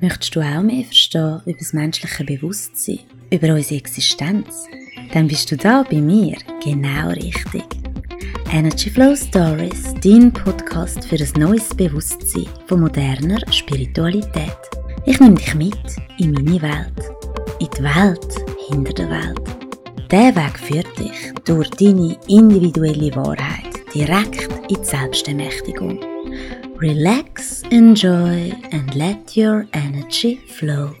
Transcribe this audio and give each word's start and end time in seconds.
Möchtest 0.00 0.34
du 0.34 0.40
auch 0.40 0.62
mehr 0.62 0.84
verstehen 0.84 1.40
über 1.46 1.58
das 1.58 1.72
menschliche 1.72 2.24
Bewusstsein, 2.24 3.00
über 3.30 3.54
unsere 3.54 3.76
Existenz? 3.76 4.66
Dann 5.12 5.28
bist 5.28 5.50
du 5.50 5.56
da 5.56 5.84
bei 5.88 6.00
mir 6.00 6.36
genau 6.62 7.10
richtig. 7.10 7.64
Energy 8.50 8.90
Flow 8.90 9.14
Stories, 9.16 9.94
dein 10.02 10.32
Podcast 10.32 11.04
für 11.04 11.16
ein 11.16 11.40
neues 11.40 11.68
Bewusstsein 11.74 12.46
von 12.66 12.80
moderner 12.80 13.40
Spiritualität. 13.50 14.56
Ich 15.06 15.18
nehme 15.20 15.36
dich 15.36 15.54
mit 15.54 15.78
in 16.18 16.32
meine 16.32 16.60
Welt, 16.62 17.10
in 17.60 17.68
die 17.76 17.82
Welt 17.82 18.44
hinter 18.68 18.92
der 18.92 19.10
Welt. 19.10 20.10
Der 20.10 20.36
Weg 20.36 20.58
führt 20.58 20.98
dich 20.98 21.32
durch 21.44 21.70
deine 21.70 22.18
individuelle 22.28 23.14
Wahrheit 23.16 23.72
direkt 23.94 24.48
in 24.68 24.82
die 24.82 24.84
Selbstermächtigung. 24.84 26.11
Relax, 26.82 27.62
enjoy 27.70 28.50
and 28.72 28.92
let 28.96 29.36
your 29.36 29.68
energy 29.72 30.40
flow. 30.48 30.96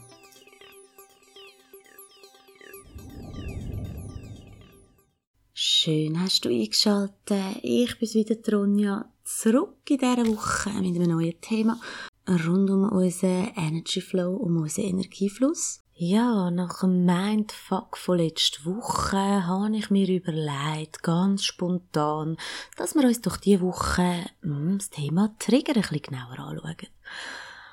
Schön 5.52 6.20
hast 6.20 6.44
du 6.44 6.50
eingeschaltet. 6.50 7.58
Ich 7.64 7.98
bin 7.98 8.14
wieder 8.14 8.40
Tronja, 8.40 9.12
zurück 9.24 9.90
in 9.90 9.98
dieser 9.98 10.24
Woche 10.28 10.70
mit 10.70 10.94
einem 10.94 11.10
neuen 11.10 11.40
Thema 11.40 11.80
rund 12.28 12.70
um 12.70 12.88
unseren 12.92 13.50
Energy 13.56 14.00
Flow, 14.00 14.36
um 14.36 14.58
unseren 14.58 14.84
Energiefluss. 14.84 15.81
Ja, 16.04 16.50
nach 16.50 16.80
dem 16.80 17.04
Mindfuck 17.04 17.96
von 17.96 18.18
letzter 18.18 18.64
Woche 18.64 19.46
habe 19.46 19.76
ich 19.76 19.88
mir 19.88 20.08
überlegt, 20.08 21.04
ganz 21.04 21.44
spontan, 21.44 22.38
dass 22.76 22.96
wir 22.96 23.04
uns 23.04 23.20
doch 23.20 23.36
diese 23.36 23.60
Woche 23.60 24.24
hm, 24.40 24.78
das 24.78 24.90
Thema 24.90 25.32
Trigger 25.38 25.76
ein 25.76 25.82
bisschen 25.82 26.02
genauer 26.02 26.40
anschauen. 26.40 26.88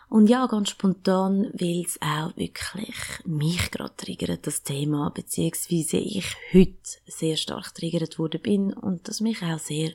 Und 0.10 0.30
ja, 0.30 0.46
ganz 0.46 0.70
spontan, 0.70 1.50
weil 1.54 1.84
es 1.84 2.00
auch 2.04 2.38
wirklich 2.38 2.96
mich 3.26 3.72
gerade 3.72 3.96
triggert, 3.98 4.46
das 4.46 4.62
Thema, 4.62 5.09
beziehungsweise 5.09 5.98
ich 5.98 6.36
heute 6.53 7.00
sehr 7.08 7.36
stark 7.36 7.73
triggert 7.73 8.20
worden 8.20 8.44
bin 8.44 8.73
und 8.73 9.08
das 9.08 9.22
mich 9.22 9.42
auch 9.42 9.58
sehr 9.58 9.94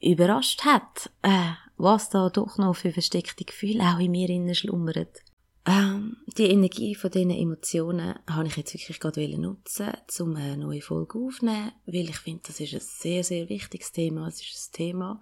überrascht 0.00 0.64
hat, 0.64 1.10
äh, 1.22 1.52
was 1.76 2.10
da 2.10 2.28
doch 2.28 2.58
noch 2.58 2.74
für 2.74 2.90
versteckte 2.90 3.44
Gefühle 3.44 3.84
auch 3.84 4.00
in 4.00 4.10
mir 4.10 4.28
innen 4.30 4.56
schlummern. 4.56 5.06
Ähm, 5.66 6.18
die 6.38 6.44
Energie 6.44 6.94
von 6.94 7.10
diesen 7.10 7.30
Emotionen 7.30 8.14
habe 8.30 8.46
ich 8.46 8.56
jetzt 8.56 8.72
wirklich 8.72 9.00
gerade 9.00 9.28
nutzen, 9.36 9.92
um 10.20 10.36
eine 10.36 10.56
neue 10.56 10.80
Folge 10.80 11.18
aufzunehmen, 11.18 11.72
weil 11.86 12.08
ich 12.08 12.18
finde, 12.18 12.42
das 12.46 12.60
ist 12.60 12.74
ein 12.74 12.80
sehr, 12.80 13.24
sehr 13.24 13.48
wichtiges 13.48 13.90
Thema. 13.90 14.28
Es 14.28 14.40
ist 14.40 14.70
ein 14.70 14.76
Thema, 14.76 15.20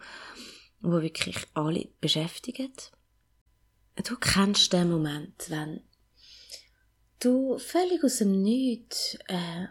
das 0.83 0.93
wirklich 0.93 1.39
alle 1.55 1.89
beschäftigt. 2.01 2.93
Du 4.05 4.17
kennst 4.17 4.73
den 4.75 4.91
Moment, 4.91 5.49
wenn 5.49 5.81
du 7.21 7.57
völlig 7.59 8.05
aus 8.05 8.19
dem 8.19 8.43
Nichts 8.43 9.17
äh, 9.29 9.69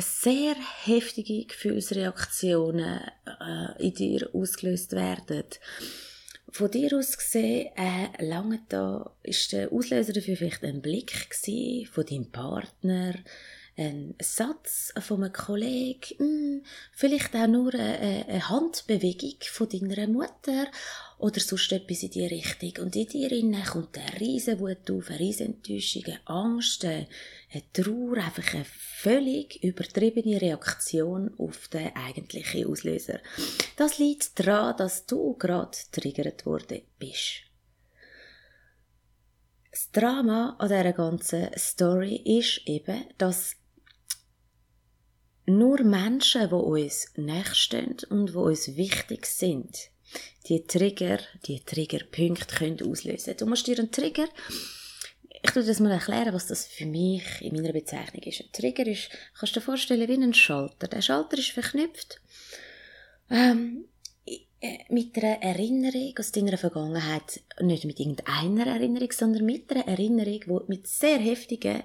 sehr 0.00 0.54
heftige 0.84 1.44
Gefühlsreaktionen 1.44 3.00
äh, 3.40 3.86
in 3.86 3.92
dir 3.92 4.30
ausgelöst 4.32 4.92
werden 4.92 5.44
von 6.50 6.70
dir 6.70 6.96
aus 6.96 7.16
gesehen, 7.16 7.70
äh, 7.76 8.24
lange 8.24 8.60
da, 8.68 9.12
ist 9.22 9.52
der 9.52 9.72
Auslöser 9.72 10.12
dafür 10.12 10.36
vielleicht 10.36 10.64
ein 10.64 10.82
Blick 10.82 11.30
gewesen 11.30 11.86
von 11.86 12.06
deinem 12.06 12.30
Partner, 12.30 13.14
ein 13.78 14.14
Satz 14.20 14.92
von 15.00 15.22
einem 15.22 15.32
Kollegen, 15.32 16.18
hm, 16.18 16.62
vielleicht 16.92 17.34
auch 17.34 17.46
nur 17.46 17.74
eine, 17.74 18.48
Handbewegung 18.48 19.36
von 19.42 19.68
deiner 19.68 20.06
Mutter 20.06 20.66
oder 21.18 21.40
sonst 21.40 21.72
etwas 21.72 22.02
in 22.02 22.10
die 22.10 22.26
Richtung. 22.26 22.84
Und 22.84 22.96
in 22.96 23.06
dir 23.06 23.28
kommt 23.64 23.98
eine 23.98 24.20
riesen 24.20 24.60
auf, 24.60 25.10
eine 25.10 25.20
riesen 25.20 25.60
eine 25.66 26.20
Angst, 26.24 26.84
eine 26.84 27.06
Trauer, 27.72 28.16
einfach 28.16 28.54
eine 28.54 28.64
völlig 28.64 29.62
übertriebene 29.62 30.40
Reaktion 30.40 31.32
auf 31.38 31.68
den 31.68 31.94
eigentlichen 31.94 32.66
Auslöser. 32.66 33.20
Das 33.76 33.98
liegt 33.98 34.38
daran, 34.38 34.76
dass 34.78 35.04
du 35.04 35.34
gerade 35.34 35.76
triggert 35.92 36.46
worden 36.46 36.80
bist. 36.98 37.42
Das 39.70 39.90
Drama 39.90 40.56
an 40.58 40.68
dieser 40.68 40.94
ganzen 40.94 41.50
Story 41.54 42.16
ist 42.24 42.62
eben, 42.64 43.04
dass 43.18 43.55
nur 45.46 45.82
Menschen, 45.82 46.48
die 46.48 46.54
uns 46.54 47.12
nächstehen 47.16 47.96
und 48.10 48.30
die 48.30 48.36
uns 48.36 48.76
wichtig 48.76 49.26
sind, 49.26 49.90
die 50.48 50.66
Trigger, 50.66 51.18
die 51.46 51.60
Triggerpunkte 51.60 52.56
können 52.56 52.82
auslösen. 52.82 53.36
Du 53.36 53.46
musst 53.46 53.66
dir 53.66 53.78
einen 53.78 53.90
Trigger, 53.90 54.28
ich 55.42 55.50
tue 55.52 55.64
das 55.64 55.80
mal 55.80 55.92
erklären, 55.92 56.34
was 56.34 56.46
das 56.46 56.66
für 56.66 56.86
mich 56.86 57.22
in 57.40 57.54
meiner 57.54 57.72
Bezeichnung 57.72 58.22
ist. 58.22 58.40
Ein 58.40 58.52
Trigger 58.52 58.86
ist, 58.86 59.10
kannst 59.38 59.54
du 59.54 59.60
dir 59.60 59.64
vorstellen, 59.64 60.08
wie 60.08 60.24
ein 60.24 60.34
Schalter. 60.34 60.88
Der 60.88 61.02
Schalter 61.02 61.38
ist 61.38 61.50
verknüpft 61.50 62.20
ähm, 63.30 63.84
äh, 64.60 64.78
mit 64.88 65.16
einer 65.16 65.42
Erinnerung 65.42 66.14
aus 66.18 66.32
deiner 66.32 66.58
Vergangenheit. 66.58 67.42
Nicht 67.60 67.84
mit 67.84 68.00
irgendeiner 68.00 68.66
Erinnerung, 68.66 69.12
sondern 69.12 69.44
mit 69.44 69.70
einer 69.70 69.86
Erinnerung, 69.86 70.40
die 70.40 70.68
mit 70.68 70.86
sehr 70.86 71.18
heftigen 71.18 71.82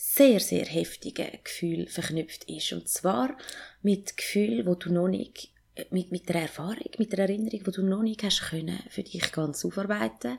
sehr, 0.00 0.38
sehr 0.38 0.64
heftigen 0.64 1.26
Gefühl 1.42 1.88
verknüpft 1.88 2.44
ist. 2.44 2.72
Und 2.72 2.88
zwar 2.88 3.36
mit 3.82 4.16
Gefühl, 4.16 4.64
wo 4.64 4.76
du 4.76 4.92
noch 4.92 5.08
nicht, 5.08 5.52
äh, 5.74 5.86
mit, 5.90 6.12
mit 6.12 6.28
der 6.28 6.42
Erfahrung, 6.42 6.90
mit 6.98 7.12
der 7.12 7.18
Erinnerung, 7.18 7.66
wo 7.66 7.72
du 7.72 7.82
noch 7.82 8.02
nicht 8.02 8.22
hast 8.22 8.48
können, 8.48 8.78
für 8.88 9.02
dich 9.02 9.32
ganz 9.32 9.64
aufarbeiten 9.64 10.38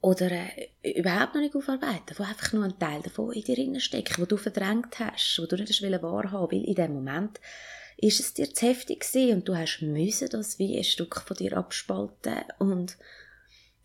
oder 0.00 0.30
äh, 0.32 0.98
überhaupt 0.98 1.34
noch 1.34 1.42
nicht 1.42 1.54
aufarbeiten, 1.54 2.16
wo 2.16 2.24
einfach 2.24 2.52
nur 2.52 2.64
ein 2.64 2.78
Teil 2.78 3.02
davon 3.02 3.32
in 3.32 3.42
dir 3.42 3.80
steckt, 3.80 4.18
wo 4.18 4.26
du 4.26 4.36
verdrängt 4.36 4.98
hast, 4.98 5.38
wo 5.40 5.46
du 5.46 5.54
nicht 5.54 5.68
hast 5.68 6.02
wahrhaben 6.02 6.58
weil 6.58 6.68
in 6.68 6.74
dem 6.74 6.94
Moment 6.94 7.40
ist 7.98 8.18
es 8.18 8.34
dir 8.34 8.52
zu 8.52 8.66
heftig 8.66 9.00
gewesen 9.00 9.36
und 9.36 9.48
du 9.48 9.56
hast 9.56 9.80
müssen 9.82 10.28
das 10.28 10.58
wie 10.58 10.76
ein 10.76 10.84
Stück 10.84 11.20
von 11.20 11.36
dir 11.36 11.56
abspalten 11.56 12.42
und 12.58 12.96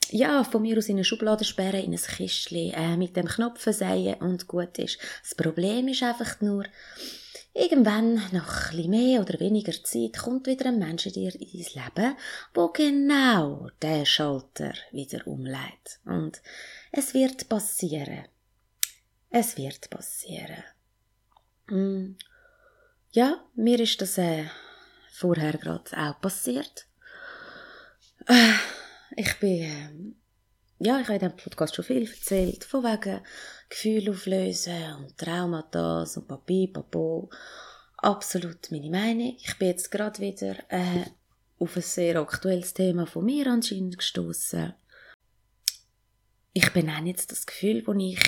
ja, 0.10 0.44
von 0.44 0.62
mir 0.62 0.78
aus 0.78 0.90
in 0.90 0.98
eine 0.98 1.04
Schublade 1.04 1.44
sperren, 1.44 1.84
in 1.84 1.94
ein 1.94 2.00
Kistchen, 2.00 2.74
äh, 2.74 2.98
mit 2.98 3.16
dem 3.16 3.28
Knopf 3.28 3.62
versehen 3.62 4.16
und 4.22 4.48
gut 4.48 4.78
ist. 4.80 5.00
Das 5.22 5.36
Problem 5.36 5.88
ist 5.88 6.04
einfach 6.04 6.42
nur, 6.42 6.66
irgendwann, 7.54 8.22
nach 8.32 8.74
ein 8.74 8.90
mehr 8.90 9.22
oder 9.22 9.40
weniger 9.40 9.74
Zeit, 9.84 10.18
kommt 10.18 10.48
wieder 10.48 10.68
ein 10.68 10.80
Mensch 10.80 11.06
in 11.06 11.14
dir 11.14 11.34
in 11.36 11.48
dein 11.52 11.84
Leben, 11.84 12.18
wo 12.54 12.68
genau 12.70 13.70
der 13.82 14.06
Schalter 14.06 14.74
wieder 14.92 15.26
umleitet. 15.28 16.00
Und 16.06 16.42
es 16.92 17.14
wird 17.14 17.50
passieren. 17.50 18.26
Es 19.30 19.58
wird 19.58 19.90
passieren. 19.90 20.64
Mm. 21.68 22.16
Ja, 23.12 23.44
mir 23.56 23.80
ist 23.80 24.02
das 24.02 24.18
äh, 24.18 24.46
vorher 25.12 25.54
gerade 25.54 25.96
auch 25.96 26.20
passiert. 26.20 26.88
Äh, 28.28 28.54
ich 29.16 29.40
bin, 29.40 29.62
äh, 29.62 30.86
ja, 30.86 31.00
ich 31.00 31.08
habe 31.08 31.14
in 31.14 31.20
diesem 31.20 31.38
Podcast 31.38 31.76
schon 31.76 31.86
viel 31.86 32.08
erzählt, 32.08 32.64
von 32.64 32.84
wegen 32.84 33.22
Gefühle 33.70 34.12
auflösen 34.12 34.94
und 34.96 35.18
Traumata 35.18 36.04
und 36.04 36.28
Papi, 36.28 36.68
Papo. 36.68 37.30
Absolut 37.98 38.70
meine 38.72 38.90
Meinung. 38.90 39.38
Ich 39.40 39.58
bin 39.58 39.70
jetzt 39.70 39.90
gerade 39.92 40.20
wieder 40.20 40.56
äh, 40.70 41.06
auf 41.60 41.76
ein 41.76 41.82
sehr 41.82 42.20
aktuelles 42.20 42.74
Thema 42.74 43.06
von 43.06 43.26
mir 43.26 43.48
anscheinend 43.48 43.98
gestoßen. 43.98 44.74
Ich 46.52 46.72
benenne 46.72 47.10
jetzt 47.10 47.32
das 47.32 47.46
Gefühl, 47.46 47.84
wo 47.88 47.94
ich 47.94 48.20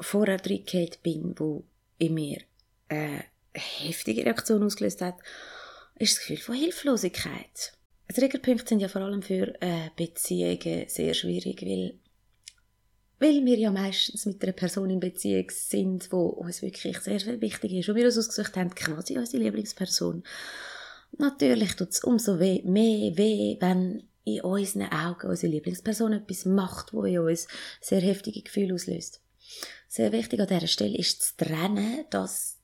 vorher 0.00 0.44
reingehauen 0.44 0.90
bin, 1.02 1.34
wo 1.38 1.64
in 1.98 2.14
mir 2.14 2.40
äh, 2.88 2.96
eine 2.96 3.22
heftige 3.54 4.24
Reaktion 4.24 4.62
ausgelöst 4.62 5.00
hat, 5.00 5.16
ist 5.94 6.16
das 6.16 6.20
Gefühl 6.20 6.38
von 6.38 6.54
Hilflosigkeit. 6.54 7.75
Triggerpunkte 8.14 8.68
sind 8.68 8.80
ja 8.80 8.88
vor 8.88 9.02
allem 9.02 9.22
für 9.22 9.60
äh, 9.60 9.90
Beziehungen 9.96 10.88
sehr 10.88 11.14
schwierig, 11.14 11.62
weil, 11.62 11.98
weil 13.18 13.44
wir 13.44 13.58
ja 13.58 13.70
meistens 13.70 14.26
mit 14.26 14.42
einer 14.42 14.52
Person 14.52 14.90
in 14.90 15.00
Beziehung 15.00 15.50
sind, 15.50 16.12
wo 16.12 16.26
uns 16.26 16.62
wirklich 16.62 16.98
sehr, 16.98 17.18
sehr 17.18 17.40
wichtig 17.40 17.72
ist, 17.72 17.88
wo 17.88 17.94
wir 17.94 18.04
uns 18.04 18.18
ausgesucht 18.18 18.56
haben, 18.56 18.74
quasi 18.74 19.18
unsere 19.18 19.42
Lieblingsperson. 19.42 20.22
Natürlich 21.18 21.74
tut 21.74 21.90
es 21.90 22.04
umso 22.04 22.38
weh, 22.38 22.62
mehr 22.64 23.16
weh, 23.16 23.56
wenn 23.60 24.08
in 24.24 24.40
unseren 24.42 24.90
Augen 24.92 25.28
unsere 25.28 25.52
Lieblingsperson 25.52 26.12
etwas 26.12 26.44
macht, 26.44 26.92
wo 26.92 27.04
in 27.04 27.20
uns 27.20 27.46
sehr 27.80 28.00
heftige 28.00 28.42
Gefühle 28.42 28.74
auslöst. 28.74 29.20
Sehr 29.88 30.12
wichtig 30.12 30.40
an 30.40 30.48
dieser 30.48 30.66
Stelle 30.66 30.98
ist 30.98 31.22
zu 31.22 31.36
trennen, 31.36 32.04
dass 32.10 32.58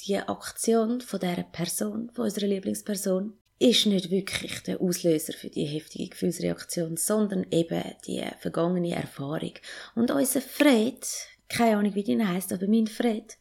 die 0.00 0.16
Aktion 0.16 1.00
von 1.00 1.20
dieser 1.20 1.44
Person, 1.44 2.10
von 2.12 2.24
unserer 2.24 2.46
Lieblingsperson, 2.46 3.34
ist 3.60 3.84
nicht 3.84 4.10
wirklich 4.10 4.62
der 4.62 4.80
Auslöser 4.80 5.34
für 5.34 5.50
die 5.50 5.66
heftige 5.66 6.08
Gefühlsreaktion, 6.08 6.96
sondern 6.96 7.46
eben 7.50 7.84
die 8.06 8.24
vergangene 8.38 8.94
Erfahrung. 8.94 9.52
Und 9.94 10.10
unser 10.10 10.40
Fred, 10.40 11.06
keine 11.46 11.76
Ahnung 11.76 11.94
wie 11.94 12.02
die 12.02 12.24
heisst, 12.24 12.54
aber 12.54 12.66
mein 12.66 12.86
Fred, 12.86 13.36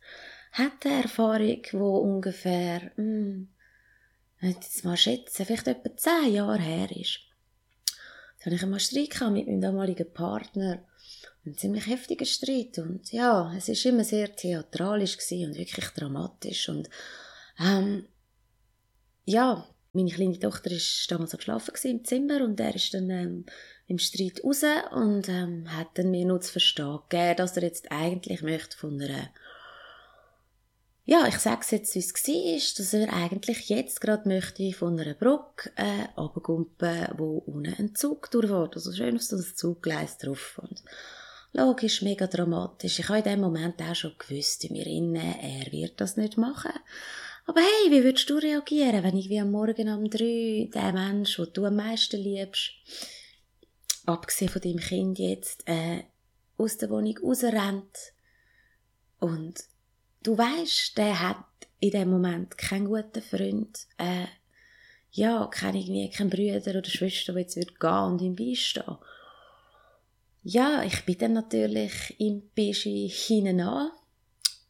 hat 0.51 0.85
eine 0.85 1.03
Erfahrung, 1.03 1.61
wo 1.71 1.97
ungefähr, 1.99 2.91
hm, 2.95 3.47
ich 4.41 4.55
jetzt 4.55 4.83
mal 4.83 4.97
schätzen, 4.97 5.45
vielleicht 5.45 5.67
etwa 5.67 5.95
zehn 5.95 6.33
Jahre 6.33 6.59
her 6.59 6.89
ist. 6.93 7.21
Da 8.39 8.45
hatte 8.45 8.55
ich 8.55 8.63
einmal 8.63 8.81
Streit 8.81 9.31
mit 9.31 9.47
meinem 9.47 9.61
damaligen 9.61 10.11
Partner. 10.13 10.83
Ein 11.45 11.57
ziemlich 11.57 11.87
heftiger 11.87 12.25
Streit. 12.25 12.77
Und 12.77 13.09
ja, 13.13 13.53
es 13.55 13.69
ist 13.69 13.85
immer 13.85 14.03
sehr 14.03 14.35
theatralisch 14.35 15.17
und 15.31 15.55
wirklich 15.55 15.87
dramatisch. 15.89 16.67
Und 16.67 16.89
ähm, 17.57 18.05
ja, 19.25 19.65
meine 19.93 20.11
kleine 20.11 20.39
Tochter 20.39 20.71
ist 20.71 21.07
damals 21.09 21.31
geschlafen 21.31 21.73
im 21.83 22.05
Zimmer 22.05 22.43
und 22.43 22.59
er 22.59 22.75
ist 22.75 22.93
dann 22.93 23.09
ähm, 23.09 23.45
im 23.87 23.97
Streit 23.97 24.43
raus 24.43 24.63
und 24.91 25.27
ähm, 25.29 25.65
hat 25.75 25.87
dann 25.95 26.11
mir 26.11 26.25
nur 26.25 26.41
zu 26.41 26.51
verstehen 26.51 26.99
gegeben, 27.09 27.37
dass 27.37 27.57
er 27.57 27.63
jetzt 27.63 27.91
eigentlich 27.91 28.41
möchte 28.41 28.77
von 28.77 29.01
einer 29.01 29.29
ja, 31.09 31.25
ich 31.25 31.39
sage 31.39 31.61
es 31.61 31.71
jetzt, 31.71 31.95
wie 31.95 31.99
es 31.99 32.13
war, 32.13 32.77
dass 32.77 32.93
er 32.93 33.11
eigentlich 33.11 33.67
jetzt 33.67 33.99
gerade 33.99 34.29
möchte 34.29 34.71
von 34.73 34.99
einer 34.99 35.15
Brücke 35.15 35.71
äh, 35.75 36.07
runtergumpen, 36.15 37.07
wo 37.17 37.39
unten 37.47 37.73
ein 37.79 37.95
Zug 37.95 38.29
durchfährt. 38.29 38.75
Also 38.75 38.93
schön 38.93 39.15
auf 39.15 39.23
so 39.23 39.35
ein 39.35 39.43
Zuggleis 39.55 40.19
drauf. 40.19 40.61
Und 40.61 40.83
logisch, 41.51 42.03
mega 42.03 42.27
dramatisch. 42.27 42.99
Ich 42.99 43.09
habe 43.09 43.17
in 43.17 43.23
dem 43.23 43.39
Moment 43.39 43.81
auch 43.81 43.95
schon 43.95 44.13
gewusst 44.19 44.63
in 44.65 44.73
mir 44.73 44.85
innen, 44.85 45.15
er 45.15 45.71
wird 45.71 45.99
das 45.99 46.15
nicht 46.15 46.37
machen. 46.37 46.73
Aber 47.49 47.61
hey, 47.61 47.89
wie 47.89 48.03
würdest 48.03 48.29
du 48.29 48.35
reagieren, 48.37 49.01
wenn 49.01 49.17
ich 49.17 49.27
wie 49.27 49.39
am 49.39 49.49
Morgen 49.49 49.89
um 49.89 50.07
drei 50.07 50.69
den 50.71 50.93
Mensch, 50.93 51.35
den 51.35 51.47
du 51.51 51.65
am 51.65 51.77
meisten 51.77 52.21
liebst, 52.21 52.73
abgesehen 54.05 54.51
von 54.51 54.61
deinem 54.61 54.77
Kind 54.77 55.17
jetzt, 55.17 55.67
äh, 55.67 56.03
aus 56.59 56.77
der 56.77 56.91
Wohnung 56.91 57.17
rausrennt 57.17 57.97
und 59.17 59.55
du 60.21 60.37
weißt, 60.37 60.95
der 60.95 61.19
hat 61.19 61.43
in 61.79 61.89
dem 61.89 62.11
Moment 62.11 62.55
keinen 62.55 62.85
guten 62.85 63.23
Freund, 63.23 63.79
äh, 63.97 64.27
ja, 65.09 65.47
kein 65.47 65.73
irgendwie, 65.73 66.11
kein 66.11 66.29
Brüder 66.29 66.77
oder 66.77 66.85
Schwester, 66.87 67.33
die 67.33 67.39
jetzt 67.39 67.55
wird 67.55 67.79
gehen 67.79 68.03
und 68.11 68.21
ihm 68.21 68.35
beistehen. 68.35 68.97
Ja, 70.43 70.83
ich 70.83 71.03
bin 71.03 71.17
dann 71.17 71.33
natürlich 71.33 72.15
im 72.19 72.43
Bischi 72.53 73.09
hinein 73.09 73.89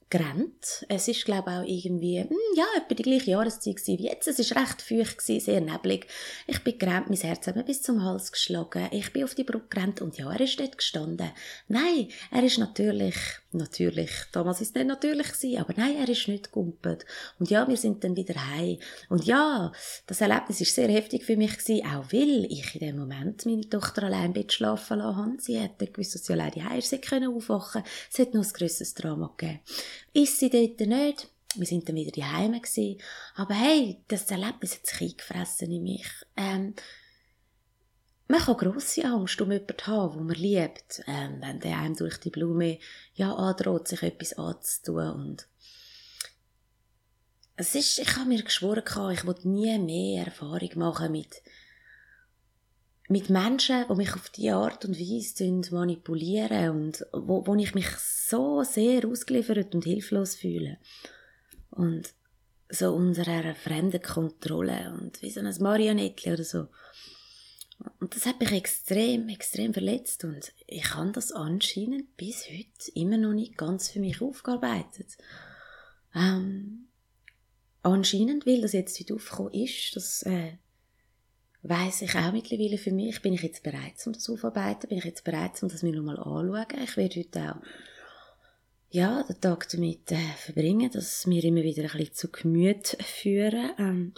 gerannt. 0.09 0.85
Es 0.87 1.07
ist, 1.07 1.25
glaube 1.25 1.51
auch 1.51 1.63
irgendwie, 1.63 2.19
hm, 2.21 2.37
ja, 2.55 2.65
etwa 2.77 2.95
die 2.95 3.03
gleiche 3.03 3.31
Jahreszeit 3.31 3.85
wie 3.85 4.07
jetzt. 4.07 4.27
Es 4.27 4.39
ist 4.39 4.55
recht 4.55 4.81
feucht 4.81 5.21
sehr 5.21 5.61
neblig. 5.61 6.07
Ich 6.47 6.63
bin 6.63 6.77
gerannt, 6.79 7.09
mein 7.09 7.17
Herz 7.17 7.45
hat 7.47 7.55
mir 7.55 7.63
bis 7.63 7.81
zum 7.81 8.03
Hals 8.03 8.31
geschlagen. 8.31 8.87
Ich 8.91 9.13
bin 9.13 9.23
auf 9.23 9.35
die 9.35 9.43
Brücke 9.43 9.67
gerannt 9.69 10.01
und 10.01 10.17
ja, 10.17 10.31
er 10.31 10.41
ist 10.41 10.59
dort 10.59 10.77
gestanden. 10.77 11.31
Nein, 11.67 12.09
er 12.31 12.43
ist 12.43 12.57
natürlich 12.57 13.15
natürlich, 13.51 14.11
damals 14.31 14.61
ist 14.61 14.69
es 14.69 14.75
nicht 14.75 14.87
natürlich 14.87 15.31
gewesen, 15.31 15.59
aber 15.59 15.73
nein, 15.75 15.95
er 15.97 16.07
ist 16.07 16.27
nicht 16.27 16.51
gumpet. 16.51 17.05
Und 17.39 17.49
ja, 17.49 17.67
wir 17.67 17.77
sind 17.77 18.03
dann 18.03 18.15
wieder 18.15 18.35
heim. 18.47 18.77
Und 19.09 19.25
ja, 19.25 19.71
das 20.05 20.21
Erlebnis 20.21 20.61
ist 20.61 20.75
sehr 20.75 20.87
heftig 20.89 21.23
für 21.23 21.35
mich 21.35 21.57
gewesen, 21.57 21.85
auch 21.87 22.11
weil 22.11 22.45
ich 22.45 22.75
in 22.75 22.87
dem 22.87 22.97
Moment 22.97 23.45
meine 23.45 23.67
Tochter 23.67 24.03
allein 24.03 24.27
im 24.27 24.33
Bett 24.33 24.53
schlafen 24.53 24.99
lassen 24.99 25.17
habe. 25.17 25.35
Sie 25.39 25.57
hätte 25.57 25.87
gewusst, 25.87 26.15
dass 26.15 26.25
sie 26.25 26.33
allein 26.33 26.51
heim 26.51 26.81
sie 26.81 26.99
können 26.99 27.33
aufwachen. 27.33 27.83
Es 28.11 28.19
hat 28.19 28.33
noch 28.33 28.43
ein 28.43 28.53
grosses 28.53 28.93
Drama 28.93 29.33
gegeben. 29.35 29.59
Ist 30.13 30.39
sie 30.39 30.49
dort 30.49 30.79
nicht? 30.79 31.29
Wir 31.55 31.65
sind 31.65 31.89
dann 31.89 31.95
wieder 31.95 32.11
daheim 32.11 32.53
gewesen. 32.53 33.01
Aber 33.35 33.53
hey, 33.53 34.03
das 34.07 34.29
Erlebnis 34.29 34.75
hat 34.75 34.85
sich 34.85 35.01
eingefressen 35.01 35.71
in 35.71 35.83
mich. 35.83 36.07
Ähm, 36.37 36.75
man 38.27 38.41
kann 38.41 38.57
grosse 38.57 39.05
Angst 39.05 39.41
um 39.41 39.51
jemanden 39.51 39.87
haben, 39.87 40.17
den 40.17 40.27
man 40.27 40.35
liebt, 40.35 41.01
ähm, 41.07 41.37
wenn 41.41 41.59
der 41.59 41.79
einem 41.79 41.95
durch 41.95 42.19
die 42.19 42.29
Blume 42.29 42.77
ja 43.15 43.33
androht, 43.33 43.87
sich 43.87 44.03
etwas 44.03 44.33
anzutun. 44.37 45.11
Und 45.13 45.47
es 47.55 47.73
ist, 47.73 47.97
ich 47.97 48.15
habe 48.15 48.29
mir 48.29 48.43
geschworen, 48.43 48.83
ich 49.11 49.25
wollte 49.25 49.49
nie 49.49 49.79
mehr 49.79 50.27
Erfahrung 50.27 50.69
machen 50.75 51.11
mit, 51.11 51.41
mit 53.09 53.29
Menschen, 53.29 53.85
die 53.89 53.95
mich 53.95 54.13
auf 54.13 54.29
diese 54.29 54.53
Art 54.53 54.85
und 54.85 54.97
Weise 54.97 55.73
manipulieren 55.73 56.69
und 56.69 57.05
wo, 57.11 57.45
wo 57.45 57.55
ich 57.55 57.73
mich 57.73 57.89
so 57.97 58.63
sehr 58.63 59.05
ausgeliefert 59.07 59.73
und 59.73 59.83
hilflos 59.83 60.35
fühle. 60.35 60.77
Und 61.71 62.13
so 62.69 62.93
unserer 62.93 63.55
fremden 63.55 64.01
Kontrolle 64.01 64.95
und 65.01 65.21
wie 65.23 65.31
so 65.31 65.39
ein 65.39 65.55
Marionettchen 65.59 66.33
oder 66.33 66.43
so. 66.43 66.67
Und 67.99 68.15
das 68.15 68.27
hat 68.27 68.39
mich 68.39 68.51
extrem, 68.51 69.27
extrem 69.29 69.73
verletzt 69.73 70.23
und 70.23 70.53
ich 70.67 70.93
habe 70.93 71.11
das 71.11 71.31
anscheinend 71.31 72.15
bis 72.15 72.45
heute 72.47 72.91
immer 72.93 73.17
noch 73.17 73.33
nicht 73.33 73.57
ganz 73.57 73.89
für 73.89 73.99
mich 73.99 74.21
aufgearbeitet. 74.21 75.17
Ähm, 76.13 76.89
anscheinend, 77.81 78.45
weil 78.45 78.61
das 78.61 78.73
jetzt 78.73 78.99
wieder 78.99 79.15
aufgekommen 79.15 79.53
ist, 79.53 79.95
das 79.95 80.23
äh, 80.23 80.57
weiß 81.61 82.03
ich 82.03 82.15
auch 82.15 82.31
mittlerweile 82.31 82.77
für 82.77 82.91
mich, 82.91 83.21
bin 83.21 83.33
ich 83.33 83.43
jetzt 83.43 83.63
bereit, 83.63 83.95
um 84.05 84.13
das 84.13 84.29
aufzuarbeiten, 84.29 84.89
bin 84.89 84.97
ich 84.97 85.05
jetzt 85.05 85.23
bereit, 85.23 85.61
um 85.61 85.69
das 85.69 85.83
mir 85.83 85.93
nochmal 85.93 86.17
anzuschauen. 86.17 86.83
Ich 86.83 86.97
werde 86.97 87.19
heute 87.19 87.51
auch 87.51 87.61
ja, 88.91 89.23
den 89.23 89.39
Tag 89.39 89.69
damit 89.69 90.11
äh, 90.11 90.17
verbringen, 90.37 90.89
dass 90.91 91.27
mir 91.27 91.43
immer 91.43 91.61
wieder 91.61 91.83
ein 91.83 91.89
bisschen 91.89 92.13
zu 92.13 92.31
Gemüt 92.31 92.97
führen, 93.03 93.71
ähm, 93.77 94.13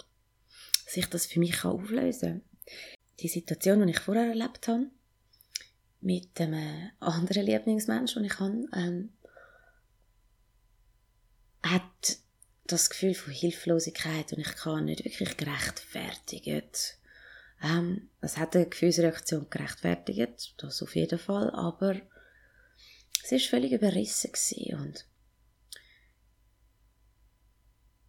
dass 0.84 0.96
ich 0.96 1.06
das 1.06 1.26
für 1.26 1.40
mich 1.40 1.52
kann 1.52 1.72
auflösen 1.72 2.40
kann 2.40 2.52
die 3.22 3.28
Situation, 3.28 3.86
die 3.86 3.92
ich 3.92 4.00
vorher 4.00 4.28
erlebt 4.28 4.68
habe, 4.68 4.90
mit 6.00 6.40
einem 6.40 6.90
anderen 6.98 7.46
Lieblingsmensch, 7.46 8.14
den 8.14 8.24
ich 8.24 8.38
habe, 8.40 8.66
ähm, 8.74 9.12
hat 11.62 12.18
das 12.64 12.90
Gefühl 12.90 13.14
von 13.14 13.32
Hilflosigkeit 13.32 14.32
und 14.32 14.40
ich 14.40 14.54
kann 14.56 14.86
nicht 14.86 15.04
wirklich 15.04 15.36
gerechtfertigt. 15.36 16.98
Ähm, 17.62 18.10
es 18.20 18.36
hat 18.36 18.56
eine 18.56 18.66
Gefühlsreaktion 18.66 19.48
gerechtfertigt, 19.48 20.54
das 20.58 20.82
auf 20.82 20.96
jeden 20.96 21.18
Fall, 21.18 21.50
aber 21.50 21.96
es 23.22 23.32
ist 23.32 23.46
völlig 23.46 23.72
überrissen 23.72 24.30
und 24.80 25.06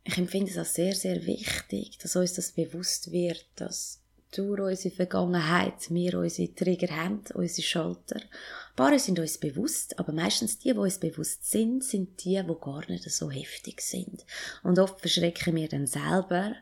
ich 0.05 0.17
empfinde 0.17 0.51
es 0.51 0.57
als 0.57 0.73
sehr, 0.73 0.95
sehr 0.95 1.25
wichtig, 1.25 1.97
dass 1.99 2.15
uns 2.15 2.33
das 2.33 2.51
bewusst 2.51 3.11
wird, 3.11 3.45
dass 3.55 4.01
durch 4.31 4.59
unsere 4.59 4.95
Vergangenheit 4.95 5.89
wir 5.89 6.17
unsere 6.19 6.53
Trigger 6.53 6.95
haben, 6.95 7.23
unsere 7.35 7.65
Schalter. 7.65 8.19
Ein 8.19 8.75
paar 8.75 8.97
sind 8.97 9.19
uns 9.19 9.37
bewusst, 9.37 9.97
aber 9.99 10.11
meistens 10.11 10.59
die, 10.59 10.71
die 10.71 10.77
uns 10.77 10.99
bewusst 10.99 11.49
sind, 11.49 11.83
sind 11.83 12.23
die, 12.25 12.41
die 12.41 12.55
gar 12.59 12.89
nicht 12.89 13.09
so 13.09 13.29
heftig 13.29 13.81
sind. 13.81 14.25
Und 14.63 14.79
oft 14.79 14.99
verschrecken 14.99 15.55
wir 15.55 15.69
dann 15.69 15.85
selber, 15.85 16.55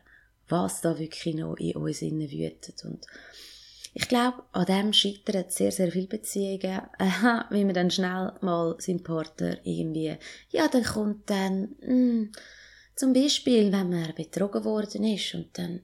was 0.52 0.80
da 0.80 0.98
wirklich 0.98 1.34
noch 1.34 1.56
in 1.56 1.74
uns 1.74 2.02
innen 2.02 2.30
wütet. 2.30 2.84
Und 2.84 3.04
ich 3.94 4.08
glaube, 4.08 4.44
an 4.52 4.66
dem 4.66 4.92
scheitern 4.92 5.46
sehr, 5.48 5.72
sehr 5.72 5.90
viele 5.90 6.06
Beziehungen, 6.06 6.82
Aha, 6.98 7.46
wie 7.50 7.64
man 7.64 7.74
dann 7.74 7.90
schnell 7.90 8.32
mal 8.40 8.76
seinen 8.78 9.02
Partner 9.02 9.58
irgendwie, 9.64 10.16
ja, 10.50 10.68
dann 10.68 10.84
kommt 10.84 11.28
dann, 11.28 11.74
mh, 11.80 11.86
hm, 11.86 12.32
zum 12.94 13.12
Beispiel, 13.12 13.72
wenn 13.72 13.90
man 13.90 14.14
betrogen 14.14 14.64
worden 14.64 15.04
ist 15.04 15.34
und 15.34 15.58
dann 15.58 15.80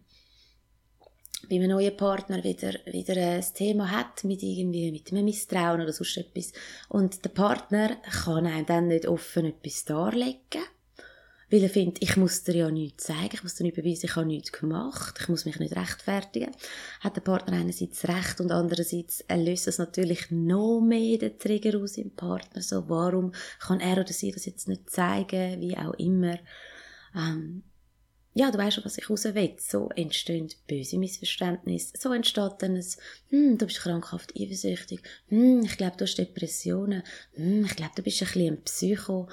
bei 1.49 1.57
einem 1.57 1.71
neuen 1.71 1.97
Partner 1.97 2.43
wieder, 2.45 2.75
wieder 2.87 3.17
ein 3.17 3.45
Thema 3.55 3.91
hat 3.91 4.25
mit 4.25 4.43
irgendwie, 4.43 4.93
mit 4.93 5.11
einem 5.11 5.25
Misstrauen 5.25 5.81
oder 5.81 5.93
sonst 5.93 6.19
etwas. 6.19 6.53
Und 6.89 7.25
der 7.25 7.31
Partner 7.31 7.97
kann 8.25 8.47
einem 8.47 8.67
dann 8.67 8.89
nicht 8.89 9.07
offen 9.07 9.47
etwas 9.47 9.85
darlegen. 9.85 10.63
Weil 11.51 11.63
er 11.63 11.71
findet, 11.71 12.03
ich 12.03 12.17
muss 12.17 12.43
dir 12.43 12.57
ja 12.57 12.71
nichts 12.71 13.05
zeigen, 13.05 13.31
ich 13.33 13.43
muss 13.43 13.55
dir 13.55 13.65
nicht 13.65 13.77
beweisen, 13.77 14.05
ich 14.05 14.17
habe 14.17 14.27
nichts 14.27 14.53
gemacht, 14.53 15.17
ich 15.19 15.29
muss 15.29 15.47
mich 15.47 15.59
nicht 15.59 15.75
rechtfertigen. 15.75 16.51
Hat 17.01 17.17
der 17.17 17.23
Partner 17.23 17.55
einerseits 17.55 18.07
recht 18.07 18.41
und 18.41 18.53
andererseits 18.53 19.25
löst 19.31 19.67
es 19.67 19.79
natürlich 19.79 20.31
noch 20.31 20.81
mehr 20.81 21.17
den 21.17 21.39
Trigger 21.39 21.79
aus 21.79 21.97
im 21.97 22.11
Partner. 22.11 22.61
So, 22.61 22.89
warum 22.89 23.33
kann 23.61 23.81
er 23.81 23.99
oder 23.99 24.13
sie 24.13 24.31
das 24.31 24.45
jetzt 24.45 24.69
nicht 24.69 24.91
zeigen, 24.91 25.61
wie 25.61 25.77
auch 25.77 25.95
immer. 25.95 26.39
Ähm, 27.15 27.63
ja, 28.35 28.51
du 28.51 28.59
weißt 28.59 28.77
schon, 28.77 28.85
was 28.85 28.99
ich 28.99 29.09
raus 29.09 29.25
will. 29.25 29.57
So 29.59 29.89
entstehen 29.97 30.49
böse 30.69 30.99
Missverständnisse. 30.99 31.95
So 31.99 32.13
entsteht 32.13 32.53
dann 32.61 32.77
ein, 32.77 32.85
hm, 33.31 33.59
du 33.59 33.67
bist 33.67 33.81
krankhaft 33.81 34.33
eifersüchtig. 34.39 35.01
Hm, 35.29 35.63
ich 35.65 35.77
glaube, 35.77 35.97
du 35.97 36.05
hast 36.05 36.19
Depressionen. 36.19 37.03
Hm, 37.33 37.65
ich 37.65 37.75
glaube, 37.75 37.93
du 37.97 38.03
bist 38.03 38.23
ein 38.23 38.29
bisschen 38.29 38.55
ein 38.55 38.63
Psycho. 38.63 39.29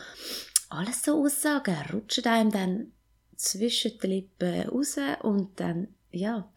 Alles 0.76 1.04
so 1.04 1.24
Aussagen 1.24 1.76
rutschen 1.92 2.26
einem 2.26 2.52
dann 2.52 2.92
zwischen 3.36 3.98
den 4.00 4.12
Lippen 4.12 4.70
raus 4.70 4.98
und 5.22 5.60
dann, 5.60 5.90
ja, 6.12 6.50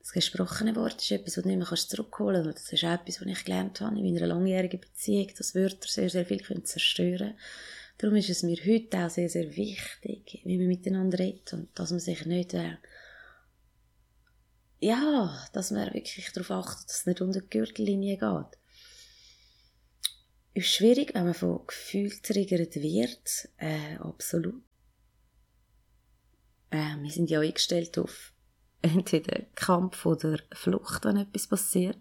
das 0.00 0.12
gesprochene 0.12 0.76
Wort 0.76 1.02
ist 1.02 1.10
etwas, 1.12 1.36
was 1.36 1.44
du 1.44 1.48
nicht 1.48 1.70
mehr 1.70 1.78
zurückholen 1.78 2.44
kannst. 2.44 2.66
Das 2.66 2.72
ist 2.72 2.84
auch 2.84 2.94
etwas, 2.94 3.20
was 3.20 3.26
ich 3.26 3.44
gelernt 3.44 3.80
habe 3.80 3.98
in 3.98 4.04
meiner 4.04 4.26
langjährigen 4.26 4.80
Beziehung, 4.80 5.30
dass 5.36 5.54
Wörter 5.54 5.88
sehr, 5.88 6.10
sehr 6.10 6.26
viel 6.26 6.42
zerstören 6.64 7.18
können 7.18 7.38
Darum 7.98 8.16
ist 8.16 8.28
es 8.28 8.42
mir 8.42 8.56
heute 8.66 8.98
auch 8.98 9.10
sehr, 9.10 9.28
sehr 9.28 9.56
wichtig, 9.56 10.40
wie 10.44 10.58
man 10.58 10.66
miteinander 10.66 11.18
redet 11.18 11.52
und 11.52 11.68
dass 11.78 11.90
man 11.90 12.00
sich 12.00 12.26
nicht, 12.26 12.52
äh, 12.54 12.76
ja, 14.80 15.46
dass 15.52 15.70
man 15.70 15.94
wirklich 15.94 16.32
darauf 16.32 16.50
achtet, 16.50 16.88
dass 16.88 17.00
es 17.00 17.06
nicht 17.06 17.20
unter 17.20 17.40
die 17.40 17.50
Gürtellinie 17.50 18.16
geht. 18.16 18.58
Ist 20.54 20.68
schwierig, 20.68 21.14
wenn 21.14 21.24
man 21.24 21.34
von 21.34 21.66
Gefühlen 21.66 22.22
triggert 22.22 22.76
wird, 22.76 23.48
äh, 23.58 23.96
absolut. 23.98 24.62
Äh, 26.70 26.96
wir 27.02 27.10
sind 27.10 27.28
ja 27.28 27.40
eingestellt 27.40 27.98
auf 27.98 28.32
entweder 28.82 29.40
Kampf 29.54 30.06
oder 30.06 30.38
Flucht, 30.52 31.04
wenn 31.04 31.16
etwas 31.16 31.48
passiert. 31.48 31.98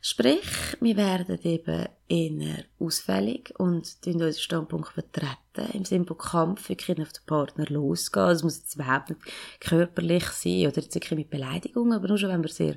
Sprich, 0.00 0.76
wir 0.80 0.96
werden 0.96 1.40
eben 1.42 1.86
eher 2.08 2.64
ausfällig 2.78 3.52
und 3.58 3.96
unseren 4.04 4.32
Standpunkt 4.32 4.92
vertreten. 4.92 5.70
Im 5.72 5.84
Sinne 5.84 6.04
von 6.04 6.18
Kampf 6.18 6.68
wirklich 6.68 7.00
auf 7.00 7.12
den 7.12 7.26
Partner 7.26 7.66
losgehen. 7.68 8.28
Es 8.28 8.42
muss 8.42 8.58
jetzt 8.58 8.74
überhaupt 8.74 9.10
nicht 9.10 9.22
körperlich 9.60 10.24
sein 10.26 10.66
oder 10.66 10.80
jetzt 10.80 10.94
wirklich 10.94 11.18
mit 11.18 11.30
Beleidigung, 11.30 11.92
aber 11.92 12.08
nur 12.08 12.18
schon, 12.18 12.30
wenn 12.30 12.40
man 12.40 12.48
sehr 12.48 12.76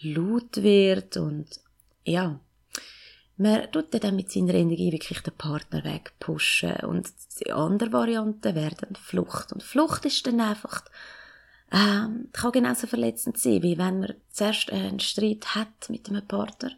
laut 0.00 0.62
wird 0.62 1.16
und 1.16 1.60
ja, 2.04 2.40
man 3.36 3.70
tut 3.72 3.92
dann 4.02 4.16
mit 4.16 4.30
seiner 4.30 4.54
Energie 4.54 4.92
wirklich 4.92 5.20
den 5.20 5.34
Partner 5.34 5.82
wegpushen 5.84 6.76
und 6.82 7.08
die 7.40 7.52
andere 7.52 7.92
Variante 7.92 8.54
wäre 8.54 8.76
dann 8.76 8.94
Flucht. 8.94 9.52
Und 9.52 9.62
Flucht 9.62 10.04
ist 10.04 10.26
dann 10.26 10.40
einfach, 10.40 10.84
ähm, 11.72 12.28
kann 12.32 12.52
genauso 12.52 12.86
verletzend 12.86 13.38
sein, 13.38 13.62
wie 13.62 13.76
wenn 13.76 14.00
man 14.00 14.14
zuerst 14.30 14.70
einen 14.70 15.00
Streit 15.00 15.54
hat 15.54 15.90
mit 15.90 16.08
einem 16.08 16.26
Partner. 16.26 16.70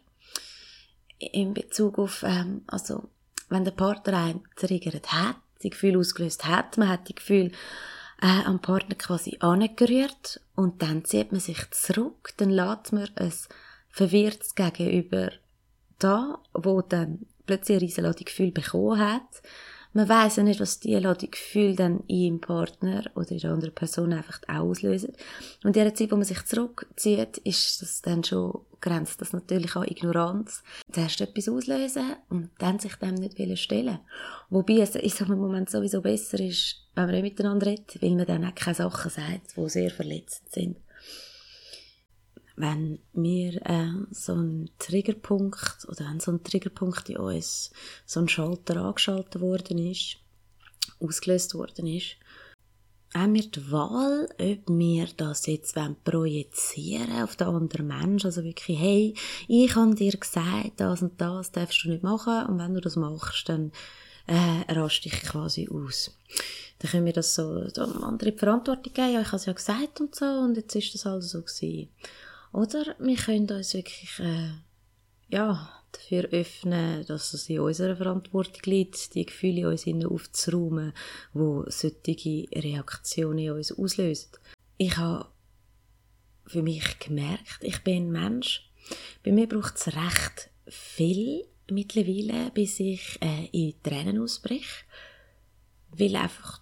In 1.19 1.53
Bezug 1.53 1.99
auf, 1.99 2.23
ähm, 2.23 2.63
also, 2.67 3.09
wenn 3.49 3.63
der 3.63 3.71
Partner 3.71 4.17
einen 4.17 4.43
triggert 4.55 5.11
hat, 5.11 5.37
die 5.61 5.69
Gefühl 5.69 5.97
ausgelöst 5.97 6.45
hat, 6.45 6.77
man 6.77 6.89
hat 6.89 7.07
die 7.07 7.15
Gefühl 7.15 7.51
äh, 8.21 8.43
am 8.45 8.59
Partner 8.59 8.95
quasi 8.95 9.37
angerührt 9.39 10.41
und 10.55 10.81
dann 10.81 11.05
zieht 11.05 11.31
man 11.31 11.41
sich 11.41 11.69
zurück, 11.71 12.33
dann 12.37 12.49
lässt 12.49 12.93
man 12.93 13.09
es 13.15 13.47
verwirrtes 13.89 14.55
Gegenüber 14.55 15.31
da, 15.99 16.39
wo 16.53 16.81
dann 16.81 17.25
plötzlich 17.45 17.97
eine 17.97 18.09
riesige 18.09 18.25
Gefühl 18.25 18.51
bekommen 18.51 18.99
hat. 18.99 19.41
Man 19.93 20.09
weiß 20.09 20.35
ja 20.35 20.43
nicht, 20.43 20.59
was 20.59 20.79
die 20.79 20.93
Ladung 20.95 21.31
Gefühl 21.31 21.75
dann 21.75 22.01
im 22.07 22.39
Partner 22.39 23.03
oder 23.15 23.31
in 23.31 23.39
der 23.39 23.51
anderen 23.51 23.73
Person 23.73 24.13
einfach 24.13 24.39
auslösen. 24.47 25.13
Und 25.63 25.75
in 25.75 25.83
der 25.83 25.95
Zeit, 25.95 26.11
wo 26.11 26.17
man 26.17 26.25
sich 26.25 26.45
zurückzieht, 26.45 27.37
ist 27.39 27.81
das 27.81 28.01
dann 28.01 28.23
schon 28.23 28.59
grenzt 28.79 29.21
das 29.21 29.33
natürlich 29.33 29.75
an 29.75 29.87
Ignoranz. 29.87 30.61
Zuerst 30.91 31.21
etwas 31.21 31.49
auslösen 31.49 32.15
und 32.29 32.51
dann 32.59 32.77
sich 32.77 32.95
dem 32.97 33.15
nicht 33.15 33.57
stellen 33.57 33.99
Wobei 34.51 34.81
es 34.81 34.93
in 34.93 35.09
so 35.09 35.25
einem 35.25 35.39
Moment 35.39 35.69
sowieso 35.69 36.01
besser 36.01 36.39
ist, 36.39 36.75
wenn 36.93 37.05
man 37.05 37.15
nicht 37.15 37.23
miteinander 37.23 37.65
redet, 37.65 37.99
weil 38.01 38.15
man 38.15 38.27
dann 38.27 38.45
auch 38.45 38.55
keine 38.55 38.75
Sachen 38.75 39.09
sagt, 39.09 39.57
die 39.57 39.69
sehr 39.69 39.89
verletzend 39.89 40.51
sind 40.51 40.77
wenn 42.57 42.99
mir 43.13 43.61
äh, 43.65 43.91
so 44.11 44.33
ein 44.33 44.69
Triggerpunkt 44.79 45.87
oder 45.87 46.09
wenn 46.09 46.19
so 46.19 46.31
ein 46.31 46.43
Triggerpunkt 46.43 47.07
in 47.07 47.17
uns, 47.17 47.71
so 48.05 48.19
ein 48.19 48.27
Schalter 48.27 48.77
angeschaltet 48.77 49.39
worden 49.39 49.77
ist, 49.77 50.17
ausgelöst 50.99 51.53
worden 51.53 51.85
ist, 51.85 52.17
haben 53.13 53.35
wir 53.35 53.43
die 53.43 53.71
Wahl, 53.71 54.27
ob 54.39 54.59
wir 54.67 55.07
das 55.15 55.45
jetzt 55.45 55.77
projizieren 56.03 57.21
auf 57.21 57.35
den 57.35 57.47
anderen 57.47 57.87
Menschen, 57.87 58.27
also 58.27 58.43
wirklich, 58.43 58.79
hey, 58.79 59.13
ich 59.47 59.75
habe 59.75 59.95
dir 59.95 60.17
gesagt, 60.17 60.73
das 60.77 61.03
und 61.03 61.21
das 61.21 61.51
darfst 61.51 61.83
du 61.83 61.89
nicht 61.89 62.03
machen 62.03 62.47
und 62.47 62.57
wenn 62.57 62.73
du 62.73 62.81
das 62.81 62.95
machst, 62.95 63.49
dann 63.49 63.71
äh, 64.25 64.73
rast 64.73 65.05
dich 65.05 65.21
quasi 65.21 65.69
aus. 65.71 66.17
Dann 66.79 66.91
können 66.91 67.05
wir 67.05 67.13
das 67.13 67.35
so 67.35 67.61
anderen 67.79 68.33
die 68.33 68.37
Verantwortung 68.37 68.93
geben, 68.93 69.13
ja, 69.13 69.21
ich 69.21 69.27
habe 69.27 69.37
es 69.37 69.45
ja 69.45 69.53
gesagt 69.53 70.01
und 70.01 70.15
so 70.15 70.25
und 70.25 70.57
jetzt 70.57 70.75
ist 70.75 70.95
das 70.95 71.05
also 71.05 71.27
so 71.27 71.41
gewesen. 71.41 71.89
Oder 72.57 72.95
wir 72.97 73.15
können 73.17 73.47
uns 73.51 73.75
wirklich 73.75 74.17
äh, 74.17 74.49
ja, 75.29 75.69
dafür 75.91 76.23
öffnen, 76.31 77.05
dass 77.05 77.31
es 77.35 77.47
in 77.49 77.59
unserer 77.59 77.95
Verantwortung 77.95 78.61
liegt, 78.65 79.13
die 79.13 79.27
Gefühle 79.27 79.61
in 79.85 80.03
uns 80.03 80.05
aufzuräumen, 80.11 80.91
wo 81.33 81.65
solche 81.67 82.47
Reaktionen 82.51 83.37
in 83.37 83.51
uns 83.51 83.71
auslösen. 83.71 84.31
Ich 84.77 84.97
habe 84.97 85.27
für 86.47 86.63
mich 86.63 86.97
gemerkt, 86.97 87.59
ich 87.61 87.83
bin 87.83 88.07
ein 88.07 88.11
Mensch, 88.11 88.71
bei 89.23 89.31
mir 89.31 89.47
braucht 89.47 89.75
es 89.75 89.95
recht 89.95 90.49
viel 90.67 91.45
mittlerweile, 91.69 92.49
bis 92.49 92.79
ich 92.79 93.19
äh, 93.21 93.49
in 93.51 93.75
Tränen 93.83 94.19
ausbreche, 94.19 94.83
weil 95.91 96.15
einfach, 96.15 96.59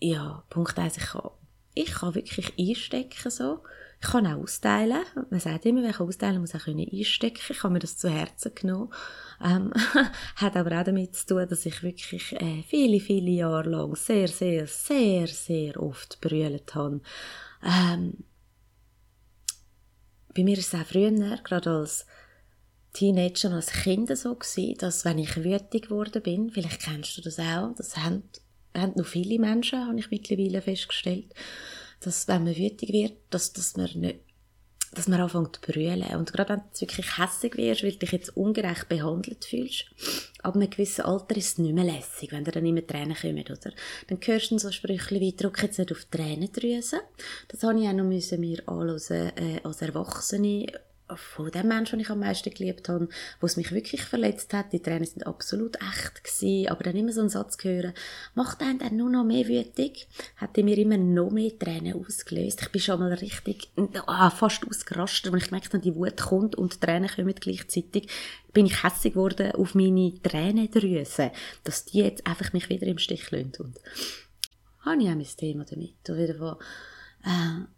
ja, 0.00 0.42
Punkt 0.48 0.78
1, 0.78 0.96
ich 0.96 1.04
kann, 1.04 1.30
ich 1.74 1.92
kann 1.92 2.14
wirklich 2.14 2.54
einstecken 2.58 3.30
so, 3.30 3.60
ich 4.00 4.08
kann 4.08 4.26
auch 4.26 4.42
austeilen. 4.42 5.04
Man 5.30 5.40
sagt 5.40 5.66
immer, 5.66 5.82
wer 5.82 6.00
austeilen 6.00 6.40
muss 6.40 6.54
auch 6.54 6.66
einstecken. 6.68 7.40
Ich 7.50 7.62
habe 7.62 7.72
mir 7.72 7.80
das 7.80 7.98
zu 7.98 8.08
Herzen 8.08 8.54
genommen. 8.54 8.92
Ähm, 9.42 9.72
hat 10.36 10.56
aber 10.56 10.80
auch 10.80 10.84
damit 10.84 11.16
zu 11.16 11.26
tun, 11.26 11.48
dass 11.48 11.66
ich 11.66 11.82
wirklich 11.82 12.32
äh, 12.40 12.62
viele, 12.62 13.00
viele 13.00 13.30
Jahre 13.30 13.68
lang 13.68 13.96
sehr, 13.96 14.28
sehr, 14.28 14.66
sehr, 14.66 15.26
sehr 15.26 15.82
oft 15.82 16.20
brüllt 16.20 16.74
habe. 16.74 17.00
Ähm, 17.64 18.24
bei 20.34 20.44
mir 20.44 20.56
ist 20.56 20.72
es 20.72 20.80
auch 20.80 20.86
früher, 20.86 21.36
gerade 21.42 21.70
als 21.70 22.06
Teenager, 22.92 23.52
als 23.52 23.72
Kind 23.72 24.16
so 24.16 24.36
gewesen, 24.36 24.78
dass 24.78 25.04
wenn 25.04 25.18
ich 25.18 25.36
wütig 25.36 25.88
geworden 25.88 26.22
bin, 26.22 26.50
vielleicht 26.50 26.82
kennst 26.82 27.18
du 27.18 27.22
das 27.22 27.40
auch, 27.40 27.74
das 27.76 27.96
haben, 27.96 28.22
haben 28.76 28.92
noch 28.94 29.06
viele 29.06 29.40
Menschen, 29.40 29.86
habe 29.86 29.98
ich 29.98 30.10
mittlerweile 30.10 30.62
festgestellt, 30.62 31.34
dass 32.00 32.28
wenn 32.28 32.44
man 32.44 32.56
wütig 32.56 32.92
wird, 32.92 33.14
dass, 33.30 33.52
dass 33.52 33.76
man 33.76 33.90
nicht 33.94 34.20
dass 34.92 35.08
man 35.08 35.20
anfängt 35.20 35.56
zu 35.56 35.72
brüllen. 35.72 36.16
Und 36.16 36.32
gerade 36.32 36.54
wenn 36.54 36.60
du 36.60 36.80
wirklich 36.80 37.18
hässig 37.18 37.56
wirst, 37.56 37.82
weil 37.82 37.92
du 37.92 37.98
dich 37.98 38.12
jetzt 38.12 38.36
ungerecht 38.36 38.88
behandelt 38.88 39.44
fühlst, 39.44 39.84
ab 40.42 40.54
einem 40.54 40.70
gewissen 40.70 41.04
Alter 41.04 41.36
ist 41.36 41.46
es 41.46 41.58
nicht 41.58 41.74
mehr 41.74 41.84
lässig, 41.84 42.32
wenn 42.32 42.44
dir 42.44 42.52
dann 42.52 42.66
immer 42.66 42.86
Tränen 42.86 43.14
kommen, 43.14 43.44
oder? 43.44 43.72
Dann 44.06 44.18
hörst 44.20 44.50
du 44.50 44.58
so 44.58 44.70
Sprüche 44.70 45.20
wie, 45.20 45.36
drück 45.36 45.62
jetzt 45.62 45.78
nicht 45.78 45.92
auf 45.92 46.04
die 46.04 46.16
Tränendrüse. 46.16 47.00
Das 47.48 47.62
habe 47.62 47.80
ich 47.80 47.88
auch 47.88 47.92
noch 47.92 48.04
müssen 48.04 48.40
mir 48.40 48.66
anhören, 48.66 49.32
äh, 49.36 49.60
als 49.62 49.82
Erwachsene 49.82 50.66
von 51.16 51.50
dem 51.50 51.68
Menschen, 51.68 51.98
den 51.98 52.00
ich 52.00 52.10
am 52.10 52.20
meisten 52.20 52.50
geliebt 52.50 52.88
habe, 52.88 53.08
wo 53.40 53.46
es 53.46 53.56
mich 53.56 53.72
wirklich 53.72 54.02
verletzt 54.02 54.52
hat. 54.54 54.72
Die 54.72 54.80
Tränen 54.80 55.04
sind 55.04 55.26
absolut 55.26 55.76
echt 55.76 56.24
gewesen, 56.24 56.70
aber 56.70 56.84
dann 56.84 56.96
immer 56.96 57.12
so 57.12 57.20
einen 57.20 57.30
Satz 57.30 57.56
hören, 57.62 57.92
macht 58.34 58.60
einen 58.62 58.78
dann 58.78 58.96
nur 58.96 59.10
noch 59.10 59.24
mehr 59.24 59.46
wütig, 59.48 60.08
hat 60.36 60.56
mir 60.56 60.78
immer 60.78 60.96
noch 60.98 61.30
mehr 61.30 61.58
Tränen 61.58 61.94
ausgelöst. 61.94 62.62
Ich 62.62 62.70
bin 62.70 62.80
schon 62.80 63.00
mal 63.00 63.12
richtig, 63.12 63.70
ah, 64.06 64.30
fast 64.30 64.66
ausgerastet, 64.66 65.32
wenn 65.32 65.38
ich 65.38 65.46
gemerkt 65.46 65.72
habe, 65.72 65.82
die 65.82 65.94
Wut 65.94 66.16
kommt 66.16 66.56
und 66.56 66.74
die 66.74 66.80
Tränen 66.80 67.08
kommen 67.08 67.34
gleichzeitig, 67.34 68.08
bin 68.52 68.66
ich 68.66 68.82
hässlich 68.82 69.14
geworden 69.14 69.52
auf 69.52 69.74
meine 69.74 70.14
Tränendrüse, 70.22 71.32
dass 71.64 71.84
die 71.84 71.98
jetzt 71.98 72.26
einfach 72.26 72.52
mich 72.52 72.68
wieder 72.68 72.86
im 72.86 72.98
Stich 72.98 73.30
lassen. 73.30 73.52
Und 73.58 73.78
habe 74.80 75.02
ich 75.02 75.08
auch 75.08 75.14
mein 75.14 75.24
Thema 75.24 75.64
damit. 75.64 75.96
Auf 76.08 76.16
jeden 76.16 76.38
Fall, 76.38 76.56
äh, 77.24 77.77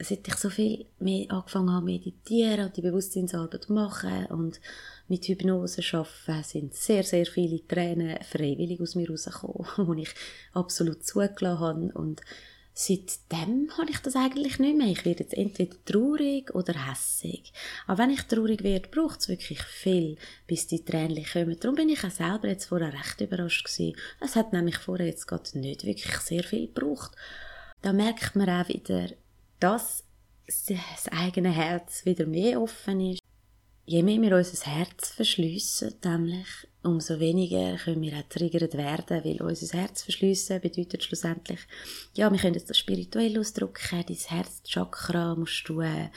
seit 0.00 0.26
ich 0.26 0.34
so 0.34 0.50
viel 0.50 0.86
mehr 0.98 1.30
angefangen 1.30 1.72
habe 1.72 1.84
meditieren 1.84 2.66
und 2.66 2.76
die 2.76 2.82
Bewusstseinsarbeit 2.82 3.68
machen 3.68 4.26
und 4.26 4.60
mit 5.08 5.26
Hypnose 5.26 5.82
arbeiten, 5.92 6.44
sind 6.44 6.74
sehr, 6.74 7.02
sehr 7.02 7.26
viele 7.26 7.66
Tränen 7.66 8.18
freiwillig 8.22 8.80
aus 8.80 8.94
mir 8.94 9.10
rausgekommen, 9.10 9.96
die 9.96 10.02
ich 10.02 10.14
absolut 10.52 11.04
zugelassen 11.04 11.60
habe. 11.60 11.92
Und 11.94 12.20
seitdem 12.72 13.70
habe 13.76 13.90
ich 13.90 13.98
das 13.98 14.16
eigentlich 14.16 14.58
nicht 14.58 14.78
mehr. 14.78 14.86
Ich 14.86 15.04
werde 15.04 15.24
jetzt 15.24 15.34
entweder 15.34 15.76
traurig 15.84 16.54
oder 16.54 16.88
hässig. 16.88 17.52
Aber 17.86 17.98
wenn 17.98 18.10
ich 18.10 18.22
traurig 18.22 18.62
werde, 18.62 18.88
braucht 18.88 19.20
es 19.20 19.28
wirklich 19.28 19.62
viel, 19.62 20.16
bis 20.46 20.66
die 20.66 20.84
Tränen 20.84 21.24
kommen. 21.24 21.58
Darum 21.58 21.74
bin 21.74 21.88
ich 21.88 22.04
auch 22.04 22.10
selber 22.10 22.48
jetzt 22.48 22.66
vorher 22.66 22.92
recht 22.92 23.20
überrascht 23.20 23.66
gewesen. 23.66 23.96
Es 24.20 24.36
hat 24.36 24.52
nämlich 24.52 24.78
vorher 24.78 25.06
jetzt 25.06 25.26
gerade 25.26 25.58
nicht 25.58 25.84
wirklich 25.84 26.16
sehr 26.18 26.44
viel 26.44 26.68
gebraucht. 26.68 27.12
Da 27.82 27.92
merkt 27.92 28.36
man 28.36 28.48
auch 28.48 28.68
wieder, 28.68 29.08
dass 29.60 30.04
das 30.48 31.08
eigene 31.12 31.50
Herz 31.50 32.04
wieder 32.04 32.26
mehr 32.26 32.60
offen 32.60 33.12
ist. 33.12 33.20
Je 33.86 34.02
mehr 34.02 34.20
wir 34.20 34.36
unser 34.36 34.66
Herz 34.66 35.10
verschliessen, 35.10 35.94
nämlich 36.04 36.46
umso 36.82 37.18
weniger 37.18 37.76
können 37.76 38.02
wir 38.02 38.16
auch 38.18 38.28
triggert 38.28 38.76
werden, 38.76 39.24
weil 39.24 39.42
unser 39.42 39.78
Herz 39.78 40.02
verschliessen 40.02 40.60
bedeutet 40.60 41.02
schlussendlich, 41.02 41.60
ja, 42.14 42.30
wir 42.30 42.38
können 42.38 42.62
das 42.66 42.78
spirituell 42.78 43.38
ausdrücken, 43.38 44.04
dein 44.06 44.16
Herzchakra 44.16 45.34
musst 45.34 45.68
du 45.68 45.80
äh, 45.80 46.08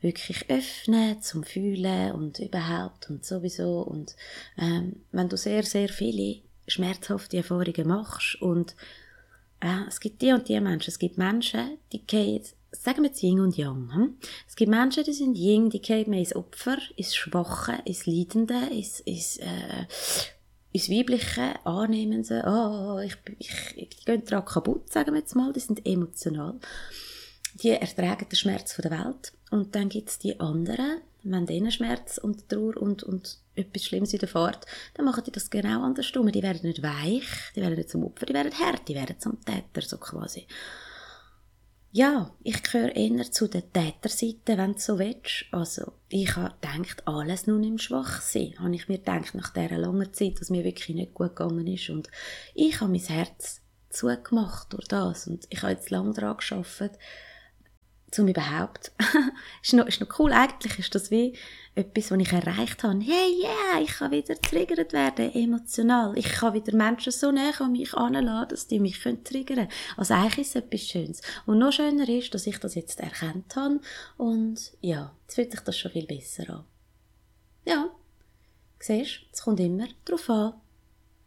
wirklich 0.00 0.48
öffnen 0.48 1.20
zum 1.20 1.42
Fühlen 1.42 2.12
und 2.12 2.38
überhaupt 2.38 3.10
und 3.10 3.24
sowieso 3.24 3.80
und 3.82 4.14
ähm, 4.56 5.02
wenn 5.10 5.28
du 5.28 5.36
sehr, 5.36 5.64
sehr 5.64 5.88
viele 5.88 6.42
schmerzhafte 6.68 7.38
Erfahrungen 7.38 7.88
machst 7.88 8.40
und 8.40 8.76
äh, 9.60 9.88
es 9.88 9.98
gibt 9.98 10.22
die 10.22 10.32
und 10.32 10.48
die 10.48 10.60
Menschen, 10.60 10.90
es 10.90 10.98
gibt 10.98 11.18
Menschen, 11.18 11.78
die 11.92 12.06
gehen 12.06 12.44
sagen 12.70 13.02
wir 13.02 13.08
jetzt 13.08 13.22
Yin 13.22 13.40
und 13.40 13.56
Yang. 13.56 13.94
Hm? 13.94 14.18
Es 14.46 14.56
gibt 14.56 14.70
Menschen, 14.70 15.04
die 15.04 15.12
sind 15.12 15.36
Yin, 15.36 15.70
die 15.70 15.80
gehen 15.80 16.10
mehr 16.10 16.20
ins 16.20 16.34
Opfer, 16.34 16.78
ins 16.96 17.14
Schwache, 17.14 17.78
ins 17.84 18.06
Leidende, 18.06 18.58
ins, 18.70 19.00
ins, 19.00 19.38
äh, 19.38 19.86
ins 20.72 20.90
Weibliche, 20.90 21.64
Annehmende. 21.64 22.44
Oh, 22.46 22.98
ich, 22.98 23.16
ich, 23.38 23.50
ich, 23.76 23.88
die 23.88 24.04
gehen 24.04 24.24
daran 24.24 24.44
kaputt, 24.44 24.92
sagen 24.92 25.12
wir 25.12 25.20
jetzt 25.20 25.34
mal, 25.34 25.52
die 25.52 25.60
sind 25.60 25.86
emotional. 25.86 26.58
Die 27.54 27.70
ertragen 27.70 28.28
den 28.28 28.36
Schmerz 28.36 28.76
der 28.76 28.90
Welt. 28.90 29.32
Und 29.50 29.74
dann 29.74 29.88
gibt 29.88 30.10
es 30.10 30.18
die 30.18 30.38
anderen, 30.38 31.00
wenn 31.24 31.46
denen 31.46 31.70
Schmerz 31.70 32.18
und 32.18 32.48
Trauer 32.48 32.76
und, 32.76 33.02
und 33.02 33.38
etwas 33.54 33.84
Schlimmes 33.84 34.12
widerfährt, 34.12 34.66
dann 34.94 35.04
machen 35.04 35.24
die 35.26 35.32
das 35.32 35.50
genau 35.50 35.82
andersrum. 35.82 36.30
Die 36.30 36.42
werden 36.42 36.62
nicht 36.62 36.82
weich, 36.82 37.26
die 37.56 37.60
werden 37.60 37.74
nicht 37.74 37.90
zum 37.90 38.04
Opfer, 38.04 38.26
die 38.26 38.34
werden 38.34 38.52
hart, 38.56 38.88
die 38.88 38.94
werden 38.94 39.18
zum 39.18 39.38
Täter, 39.44 39.86
so 39.86 39.98
quasi. 39.98 40.46
Ja, 41.90 42.30
ich 42.42 42.62
gehöre 42.62 42.94
eher 42.94 43.30
zu 43.30 43.48
der 43.48 43.72
Täterseite, 43.72 44.58
wenn 44.58 44.74
du 44.74 44.78
so 44.78 44.98
willst. 44.98 45.46
Also, 45.52 45.92
ich 46.08 46.36
habe 46.36 46.54
gedacht, 46.60 47.06
alles 47.06 47.46
nur 47.46 47.62
im 47.62 47.78
Schwachsinn. 47.78 48.58
Habe 48.58 48.74
ich 48.74 48.88
mir 48.88 48.98
gedacht, 48.98 49.34
nach 49.34 49.52
dieser 49.52 49.78
langen 49.78 50.12
Zeit, 50.12 50.40
dass 50.40 50.50
mir 50.50 50.64
wirklich 50.64 50.94
nicht 50.94 51.14
gut 51.14 51.34
gegangen 51.34 51.66
ist. 51.66 51.88
Und 51.88 52.08
ich 52.54 52.80
habe 52.80 52.92
mein 52.92 53.00
Herz 53.00 53.62
zugemacht 53.88 54.72
durch 54.72 54.86
das. 54.88 55.26
Und 55.26 55.46
ich 55.48 55.62
habe 55.62 55.72
jetzt 55.72 55.90
lange 55.90 56.12
daran 56.12 56.36
gearbeitet, 56.36 56.98
zum 58.10 58.28
überhaupt. 58.28 58.92
ist, 59.62 59.74
noch, 59.74 59.86
ist 59.86 60.00
noch 60.00 60.18
cool. 60.18 60.32
Eigentlich 60.32 60.78
ist 60.78 60.94
das 60.94 61.10
wie 61.10 61.36
etwas, 61.74 62.10
was 62.10 62.18
ich 62.18 62.32
erreicht 62.32 62.82
habe. 62.82 63.00
Hey, 63.00 63.42
yeah, 63.42 63.80
ich 63.82 63.90
kann 63.90 64.10
wieder 64.10 64.40
triggert 64.40 64.92
werden, 64.92 65.32
emotional. 65.34 66.16
Ich 66.16 66.28
kann 66.28 66.54
wieder 66.54 66.74
Menschen 66.74 67.12
so 67.12 67.30
näher 67.30 67.60
an 67.60 67.72
mich 67.72 67.94
anladen, 67.94 68.48
dass 68.48 68.66
die 68.66 68.80
mich 68.80 68.98
triggern 69.00 69.44
können. 69.44 69.68
Also 69.96 70.14
eigentlich 70.14 70.38
ist 70.38 70.56
es 70.56 70.62
etwas 70.62 70.80
Schönes. 70.82 71.22
Und 71.46 71.58
noch 71.58 71.72
schöner 71.72 72.08
ist, 72.08 72.34
dass 72.34 72.46
ich 72.46 72.58
das 72.58 72.74
jetzt 72.74 73.00
erkannt 73.00 73.54
habe. 73.54 73.80
Und 74.16 74.72
ja, 74.80 75.14
jetzt 75.22 75.34
fühlt 75.34 75.50
sich 75.52 75.60
das 75.60 75.76
schon 75.76 75.92
viel 75.92 76.06
besser 76.06 76.50
an. 76.50 76.64
Ja, 77.64 77.90
siehst, 78.80 79.20
es 79.32 79.42
kommt 79.42 79.60
immer 79.60 79.86
darauf 80.04 80.28
an, 80.30 80.54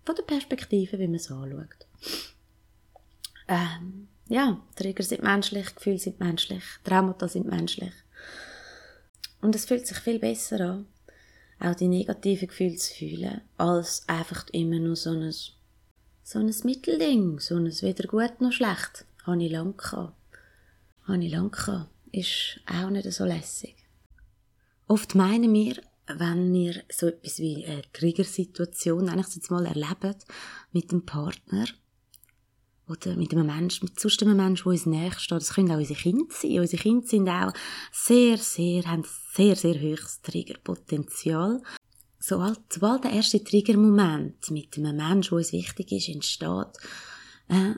von 0.04 0.16
der 0.16 0.24
Perspektive, 0.24 0.98
wie 0.98 1.08
man 1.08 1.16
es 1.16 1.32
anschaut. 1.32 1.88
Ähm, 3.48 4.08
ja, 4.28 4.62
Trigger 4.75 5.04
sind 5.04 5.24
menschlich, 5.24 5.75
Gefühle 5.75 6.00
sind 6.00 6.20
menschlich, 6.20 6.63
Traumata 6.84 7.28
sind 7.28 7.48
menschlich. 7.48 7.94
Und 9.42 9.56
es 9.56 9.66
fühlt 9.66 9.88
sich 9.88 9.98
viel 9.98 10.20
besser 10.20 10.60
an, 10.62 10.88
auch 11.60 11.75
die 11.75 11.88
negativen 11.88 12.48
Gefühle 12.48 12.75
zu 12.75 12.94
fühlen, 12.94 13.42
als 13.58 14.08
einfach 14.08 14.48
immer 14.51 14.80
nur 14.80 14.96
so 14.96 15.12
ein, 15.12 15.34
so 16.24 16.40
ein 16.40 16.54
Mittelding, 16.63 17.40
so 17.40 17.56
ein 17.56 17.66
weder 17.66 18.08
gut 18.08 18.40
noch 18.40 18.51
schlecht. 18.51 19.06
Habe 19.24 19.44
ich 19.44 19.51
lang 19.51 19.78
gehabt. 19.78 20.16
Habe 21.08 21.24
ich 21.24 21.32
lang 21.32 21.51
gehabt. 21.51 21.90
Ist 22.12 22.60
auch 22.66 22.90
nicht 22.90 23.12
so 23.12 23.25
lässig. 23.25 23.75
Oft 24.88 25.16
meinen 25.16 25.54
wir, 25.54 25.82
wenn 26.08 26.51
wir 26.54 26.84
so 26.92 27.08
etwas 27.08 27.40
wie 27.40 27.66
eine 27.66 27.84
Triggersituation, 27.94 29.10
eigentlich 29.10 29.36
jetzt 29.36 29.51
mal 29.51 29.66
erleben, 29.66 30.16
mit 30.72 30.92
dem 30.92 31.06
Partner, 31.06 31.66
oder 32.92 33.16
mit 33.16 33.32
einem 33.32 33.48
Menschen, 33.48 33.86
mit 33.86 34.00
sonst 34.00 34.22
einem 34.22 34.38
Menschen, 34.38 34.64
der 34.64 34.72
uns 34.72 34.86
näher 34.86 35.12
steht. 35.18 35.42
Das 35.42 35.54
können 35.54 35.72
auch 35.72 35.78
unsere 35.78 36.00
Kinder 36.00 36.26
sein. 36.30 36.60
Unsere 36.60 36.82
Kinder 36.82 37.08
sind 37.08 37.30
auch 37.30 37.54
sehr, 37.92 38.38
sehr, 38.38 38.84
haben 38.84 39.04
sehr, 39.34 39.56
sehr 39.56 39.80
hohes 39.82 40.22
Triggerpotenzial. 40.22 41.62
Sobald 42.20 43.04
der 43.04 43.12
erste 43.12 43.44
Triggermoment 43.44 44.52
mit 44.52 44.78
einem 44.78 44.96
Menschen, 44.96 45.32
der 45.32 45.38
uns 45.38 45.54
wichtig 45.54 45.92
ist, 45.92 46.10
entsteht, 46.10 46.78
äh, 47.48 47.76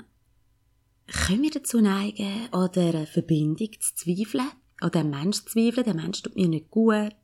können 1.07 1.43
wir 1.43 1.51
dazu 1.51 1.79
neigen, 1.79 2.49
an 2.51 2.69
dieser 2.73 3.05
Verbindung 3.05 3.71
zu 3.79 3.95
zweifeln, 3.95 4.49
an 4.81 4.91
diesem 4.91 5.09
Mensch 5.09 5.37
zu 5.37 5.45
zweifeln, 5.45 5.85
der 5.85 5.93
Mensch 5.93 6.21
tut 6.21 6.35
mir 6.35 6.47
nicht 6.47 6.71
gut, 6.71 7.15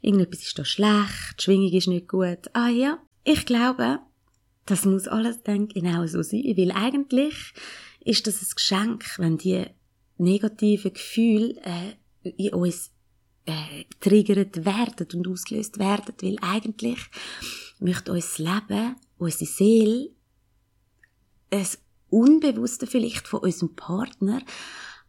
irgendetwas 0.00 0.42
ist 0.42 0.58
da 0.58 0.64
schlecht, 0.64 1.38
die 1.38 1.42
Schwingung 1.42 1.72
ist 1.72 1.88
nicht 1.88 2.08
gut. 2.08 2.48
Ah 2.54 2.68
ja, 2.68 2.98
ich 3.24 3.44
glaube, 3.44 4.00
das 4.66 4.84
muss 4.84 5.08
alles 5.08 5.42
dann 5.42 5.68
genau 5.68 6.06
so 6.06 6.22
sein, 6.22 6.42
weil 6.56 6.72
eigentlich 6.72 7.34
ist 8.00 8.26
das 8.26 8.42
ein 8.42 8.48
Geschenk, 8.54 9.18
wenn 9.18 9.38
die 9.38 9.66
negativen 10.18 10.92
Gefühle 10.92 11.60
äh, 11.62 12.30
in 12.30 12.54
uns 12.54 12.90
äh, 13.46 13.84
triggert 14.00 14.64
werden 14.64 15.06
und 15.12 15.28
ausgelöst 15.28 15.78
werden, 15.78 16.14
weil 16.22 16.36
eigentlich 16.40 16.98
möchte 17.78 18.12
uns 18.12 18.38
Leben, 18.38 18.96
unsere 19.18 19.46
Seele, 19.46 20.10
ein 21.50 21.66
Unbewusste 22.10 22.86
vielleicht 22.86 23.26
von 23.26 23.40
unserem 23.40 23.74
Partner 23.74 24.40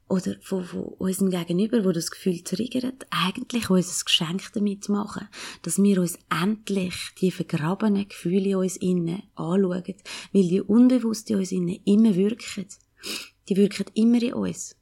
oder 0.08 0.36
von, 0.42 0.64
von 0.64 0.84
unserem 0.84 1.32
Gegenüber, 1.32 1.84
wo 1.84 1.92
das 1.92 2.12
Gefühl 2.12 2.42
triggert, 2.42 3.08
eigentlich 3.10 3.70
unser 3.70 4.06
Geschenk 4.06 4.52
damit 4.54 4.88
machen, 4.88 5.28
dass 5.64 5.82
wir 5.82 6.00
uns 6.00 6.20
endlich 6.30 6.96
die 7.20 7.32
vergrabenen 7.32 8.08
Gefühle 8.08 8.50
in 8.50 8.56
uns 8.56 8.78
innen 8.78 9.24
anschauen, 9.36 9.96
weil 10.32 10.48
die 10.48 10.62
unbewusst 10.62 11.30
in 11.30 11.38
uns 11.38 11.52
innen 11.52 11.80
immer 11.86 12.16
wirken. 12.16 12.68
Die 13.50 13.56
wirken 13.56 13.86
immer 13.96 14.22
in 14.22 14.34
uns. 14.34 14.76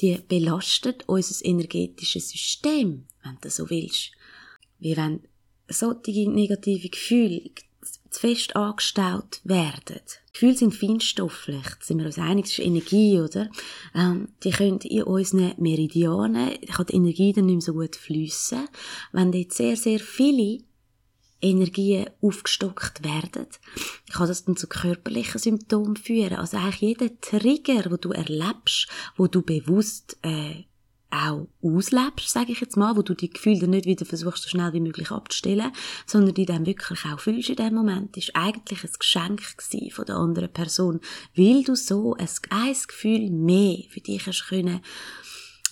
Die 0.00 0.18
belastet 0.28 1.04
unser 1.06 1.44
energetisches 1.44 2.30
System, 2.30 3.06
wenn 3.24 3.38
du 3.40 3.50
so 3.50 3.68
willst. 3.68 4.12
Wie 4.78 4.96
wenn 4.96 5.22
solche 5.68 6.30
negative 6.30 6.88
Gefühle 6.88 7.50
zu 8.10 8.20
fest 8.20 8.56
angestaut 8.56 9.40
werden. 9.44 10.00
Gefühle 10.32 10.56
sind 10.56 10.74
feinstofflich, 10.74 11.64
da 11.64 11.84
sind 11.84 11.98
wir 11.98 12.06
uns 12.06 12.18
einig, 12.18 12.44
das 12.44 12.52
ist 12.52 12.64
Energie, 12.64 13.20
oder? 13.20 13.50
Ähm, 13.94 14.28
die 14.44 14.50
können 14.50 14.78
in 14.80 15.02
unseren 15.02 15.54
Meridianen, 15.58 16.60
kann 16.66 16.86
die 16.86 16.94
Energie 16.94 17.32
dann 17.32 17.46
nicht 17.46 17.56
mehr 17.56 17.62
so 17.62 17.72
gut 17.72 17.96
fließen. 17.96 18.68
Wenn 19.12 19.32
dort 19.32 19.52
sehr, 19.52 19.76
sehr 19.76 19.98
viele 19.98 20.60
Energien 21.40 22.10
aufgestockt 22.20 23.04
werden, 23.04 23.46
kann 24.12 24.28
das 24.28 24.44
dann 24.44 24.56
zu 24.56 24.66
körperlichen 24.66 25.40
Symptomen 25.40 25.96
führen. 25.96 26.34
Also 26.36 26.56
eigentlich 26.56 26.80
jeder 26.80 27.20
Trigger, 27.20 27.90
wo 27.90 27.96
du 27.96 28.10
erlebst, 28.10 28.88
wo 29.16 29.26
du 29.26 29.42
bewusst 29.42 30.16
äh, 30.22 30.64
auch 31.10 31.48
auslebst, 31.62 32.28
sage 32.28 32.52
ich 32.52 32.60
jetzt 32.60 32.76
mal, 32.76 32.96
wo 32.96 33.02
du 33.02 33.14
die 33.14 33.30
Gefühle 33.30 33.66
nicht 33.66 33.86
wieder 33.86 34.04
versuchst, 34.04 34.42
so 34.42 34.48
schnell 34.48 34.72
wie 34.72 34.80
möglich 34.80 35.10
abzustellen, 35.10 35.72
sondern 36.06 36.34
die 36.34 36.44
dann 36.44 36.66
wirklich 36.66 37.04
auch 37.06 37.20
fühlst 37.20 37.48
in 37.48 37.56
dem 37.56 37.74
Moment, 37.74 38.16
ist 38.16 38.34
eigentlich 38.34 38.84
ein 38.84 38.90
Geschenk 38.98 39.42
von 39.92 40.04
der 40.04 40.16
anderen 40.16 40.52
Person, 40.52 41.00
weil 41.34 41.64
du 41.64 41.74
so 41.74 42.14
ein, 42.14 42.28
ein 42.50 42.76
Gefühl 42.86 43.30
mehr 43.30 43.78
für 43.90 44.00
dich 44.00 44.26
hast 44.26 44.48
können 44.48 44.80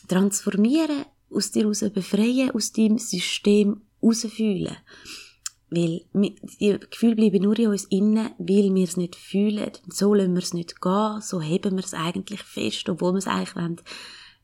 transformieren, 0.09 1.05
aus 1.31 1.51
dir 1.51 1.63
heraus 1.63 1.85
befreien, 1.93 2.53
aus 2.53 2.73
deinem 2.73 2.99
System 2.99 3.83
rausfühlen. 4.03 4.77
Weil 5.69 6.03
die 6.13 6.79
Gefühle 6.91 7.17
bleiben 7.17 7.43
nur 7.43 7.59
in 7.59 7.69
uns 7.69 7.85
innen, 7.87 8.31
weil 8.39 8.73
wir 8.73 8.85
es 8.85 8.97
nicht 8.97 9.17
fühlen. 9.17 9.73
So 9.89 10.15
lassen 10.15 10.35
wir 10.35 10.43
es 10.43 10.55
nicht 10.55 10.81
gehen, 10.81 11.21
so 11.21 11.41
heben 11.41 11.77
wir 11.77 11.85
es 11.85 11.93
eigentlich 11.93 12.43
fest, 12.43 12.89
obwohl 12.89 13.15
wir 13.15 13.19
es 13.19 13.27
eigentlich 13.27 13.57
wollen 13.57 13.81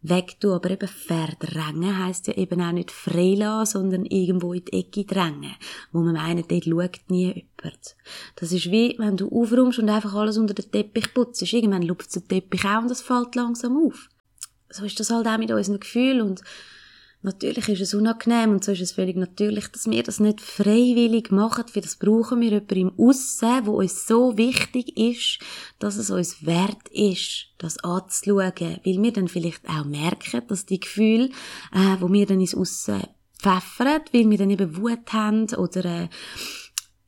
wegtun. 0.03 0.53
Aber 0.53 0.71
eben 0.71 0.89
verdrängen 0.89 2.05
heisst 2.05 2.27
ja 2.27 2.35
eben 2.35 2.61
auch 2.61 2.73
nicht 2.73 2.91
freilassen, 2.91 3.81
sondern 3.81 4.05
irgendwo 4.05 4.53
in 4.53 4.65
die 4.65 4.81
Ecke 4.81 5.05
drängen. 5.05 5.55
Wo 5.93 6.01
man 6.01 6.15
meint, 6.15 6.51
dort 6.51 6.65
schaut 6.65 7.01
nie 7.09 7.27
jemand. 7.27 7.97
Das 8.37 8.53
ist 8.53 8.71
wie, 8.71 8.97
wenn 8.99 9.17
du 9.17 9.29
aufräumst 9.29 9.79
und 9.79 9.89
einfach 9.89 10.15
alles 10.15 10.39
unter 10.39 10.55
den 10.55 10.71
Teppich 10.71 11.15
putzt. 11.15 11.43
Irgendwann 11.53 11.83
lupft 11.83 12.15
der 12.15 12.27
Teppich 12.27 12.65
auch 12.65 12.83
und 12.83 12.91
das 12.91 13.03
fällt 13.03 13.35
langsam 13.35 13.77
auf. 13.77 14.09
So 14.71 14.85
ist 14.85 14.99
das 14.99 15.11
halt 15.11 15.27
auch 15.27 15.39
mit 15.39 15.51
unseren 15.51 15.81
Gefühlen 15.81 16.23
und 16.23 16.43
Natürlich 17.25 17.69
ist 17.69 17.81
es 17.81 17.95
unangenehm 17.95 18.51
und 18.51 18.65
so 18.65 18.73
ist 18.73 18.81
es 18.81 18.93
völlig 18.93 19.17
natürlich, 19.17 19.69
dass 19.69 19.89
wir 19.89 20.03
das 20.03 20.19
nicht 20.19 20.41
freiwillig 20.41 21.31
machen. 21.31 21.69
Für 21.69 21.81
das 21.81 21.95
brauchen 21.95 22.41
wir 22.41 22.51
jemanden 22.51 22.79
im 22.79 22.99
Aussen, 22.99 23.65
wo 23.65 23.79
uns 23.79 24.09
so 24.09 24.37
wichtig 24.37 24.97
ist, 24.97 25.39
dass 25.79 25.97
es 25.97 26.11
uns 26.11 26.45
wert 26.45 26.89
ist, 26.91 27.47
das 27.59 27.79
anzuschauen. 27.79 28.53
Weil 28.59 29.03
wir 29.03 29.13
dann 29.13 29.29
vielleicht 29.29 29.69
auch 29.69 29.85
merken, 29.85 30.43
dass 30.49 30.67
die 30.67 30.81
Gefühle, 30.81 31.31
äh, 31.73 31.97
wo 32.01 32.13
wir 32.13 32.27
dann 32.27 32.41
ins 32.41 32.57
Aussen 32.57 33.03
pfeffern, 33.39 34.01
weil 34.13 34.29
wir 34.29 34.39
dann 34.39 34.51
eben 34.51 34.77
Wut 34.77 35.13
haben 35.13 35.47
oder 35.55 35.85
äh, 35.85 36.09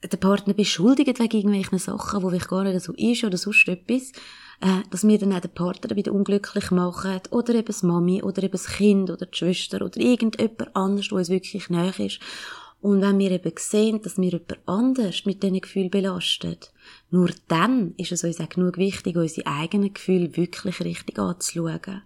den 0.07 0.21
Partner 0.21 0.55
beschuldigen 0.55 1.19
wegen 1.19 1.37
irgendwelchen 1.37 1.79
Sachen, 1.79 2.23
wo 2.23 2.29
vielleicht 2.29 2.49
gar 2.49 2.63
nicht 2.63 2.81
so 2.81 2.93
ist 2.93 3.25
oder 3.25 3.37
sonst 3.37 3.67
etwas, 3.67 4.13
äh, 4.61 4.83
dass 4.91 5.07
wir 5.07 5.19
dann 5.19 5.33
auch 5.33 5.41
den 5.41 5.55
Partner 5.55 5.97
wieder 5.97 6.13
unglücklich 6.13 6.71
machen 6.71 7.21
oder 7.31 7.55
eben 7.55 7.67
das 7.67 7.83
Mami 7.83 8.23
oder 8.23 8.43
eben 8.43 8.53
das 8.53 8.67
Kind 8.67 9.11
oder 9.11 9.27
die 9.27 9.37
Schwester 9.37 9.85
oder 9.85 9.99
irgendjemand 9.99 10.75
anders, 10.75 11.11
wo 11.11 11.17
uns 11.17 11.29
wirklich 11.29 11.71
näher 11.71 11.99
ist. 11.99 12.21
Und 12.81 13.01
wenn 13.01 13.19
wir 13.19 13.31
eben 13.31 13.53
sehen, 13.57 14.03
dass 14.03 14.19
wir 14.19 14.31
jemand 14.31 14.59
anders 14.67 15.25
mit 15.25 15.43
diesen 15.43 15.61
Gefühlen 15.61 15.91
belastet, 15.91 16.71
nur 17.11 17.31
dann 17.49 17.95
ist 17.97 18.13
es 18.13 18.25
uns 18.25 18.41
auch 18.41 18.49
genug 18.51 18.77
wichtig, 18.77 19.17
unsere 19.17 19.47
eigenen 19.47 19.95
Gefühle 19.95 20.37
wirklich 20.37 20.81
richtig 20.81 21.19
anzuschauen. 21.19 22.03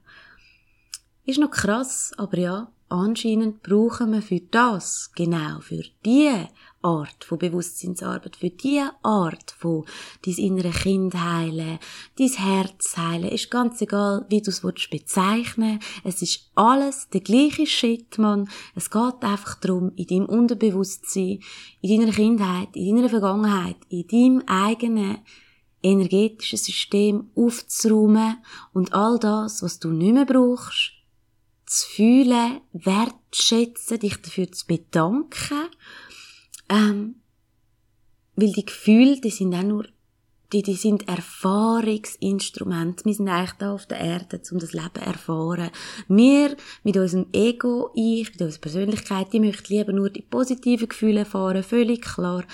Ist 1.24 1.40
noch 1.40 1.50
krass, 1.50 2.12
aber 2.16 2.38
ja, 2.38 2.72
anscheinend 2.88 3.62
brauchen 3.64 4.12
wir 4.12 4.22
für 4.22 4.40
das, 4.40 5.10
genau 5.16 5.60
für 5.60 5.82
die 6.04 6.46
Art 6.82 7.24
von 7.24 7.38
Bewusstseinsarbeit, 7.38 8.36
für 8.36 8.50
die 8.50 8.82
Art 9.02 9.50
von 9.58 9.84
dein 10.24 10.34
innere 10.34 10.70
Kind 10.70 11.14
heilen, 11.14 11.78
dein 12.18 12.28
Herz 12.28 12.96
heilen, 12.96 13.30
ist 13.30 13.50
ganz 13.50 13.80
egal, 13.80 14.26
wie 14.28 14.40
du 14.40 14.50
es 14.50 14.60
bezeichnen 14.60 15.80
Es 16.04 16.22
ist 16.22 16.50
alles 16.54 17.08
der 17.08 17.20
gleiche 17.20 17.66
Shit, 17.66 18.18
Mann. 18.18 18.48
Es 18.74 18.90
geht 18.90 19.22
einfach 19.22 19.56
darum, 19.56 19.92
in 19.96 20.06
deinem 20.06 20.26
Unterbewusstsein, 20.26 21.40
in 21.80 22.00
deiner 22.00 22.12
Kindheit, 22.12 22.68
in 22.74 22.96
deiner 22.96 23.08
Vergangenheit, 23.08 23.76
in 23.88 24.06
deinem 24.06 24.42
eigenen 24.46 25.18
energetischen 25.82 26.58
System 26.58 27.30
aufzuräumen 27.34 28.38
und 28.72 28.92
all 28.92 29.18
das, 29.18 29.62
was 29.62 29.78
du 29.78 29.90
nicht 29.90 30.14
mehr 30.14 30.24
brauchst, 30.24 30.92
zu 31.66 31.86
fühlen, 31.86 32.60
wertschätzen, 32.72 33.98
dich 33.98 34.16
dafür 34.22 34.50
zu 34.50 34.66
bedanken, 34.66 35.68
ähm, 36.68 37.16
weil 38.36 38.52
die 38.52 38.64
Gefühle, 38.64 39.20
die 39.20 39.30
sind 39.30 39.54
auch 39.54 39.62
nur 39.62 39.86
die, 40.52 40.62
die 40.62 40.74
sind 40.74 41.06
Erfahrungsinstrumente. 41.08 43.04
Wir 43.04 43.14
sind 43.14 43.28
eigentlich 43.28 43.52
da 43.58 43.74
auf 43.74 43.84
der 43.86 44.00
Erde, 44.00 44.40
um 44.50 44.58
das 44.58 44.72
Leben 44.72 44.94
zu 44.94 45.00
erfahren. 45.02 45.70
Wir, 46.08 46.56
mit 46.84 46.96
unserem 46.96 47.26
Ego, 47.32 47.90
ich, 47.94 48.30
mit 48.32 48.40
unserer 48.40 48.60
Persönlichkeit, 48.60 49.32
die 49.32 49.40
möchten 49.40 49.74
lieber 49.74 49.92
nur 49.92 50.08
die 50.08 50.22
positiven 50.22 50.88
Gefühle 50.88 51.20
erfahren, 51.20 51.62
völlig 51.62 52.02
klar. 52.02 52.44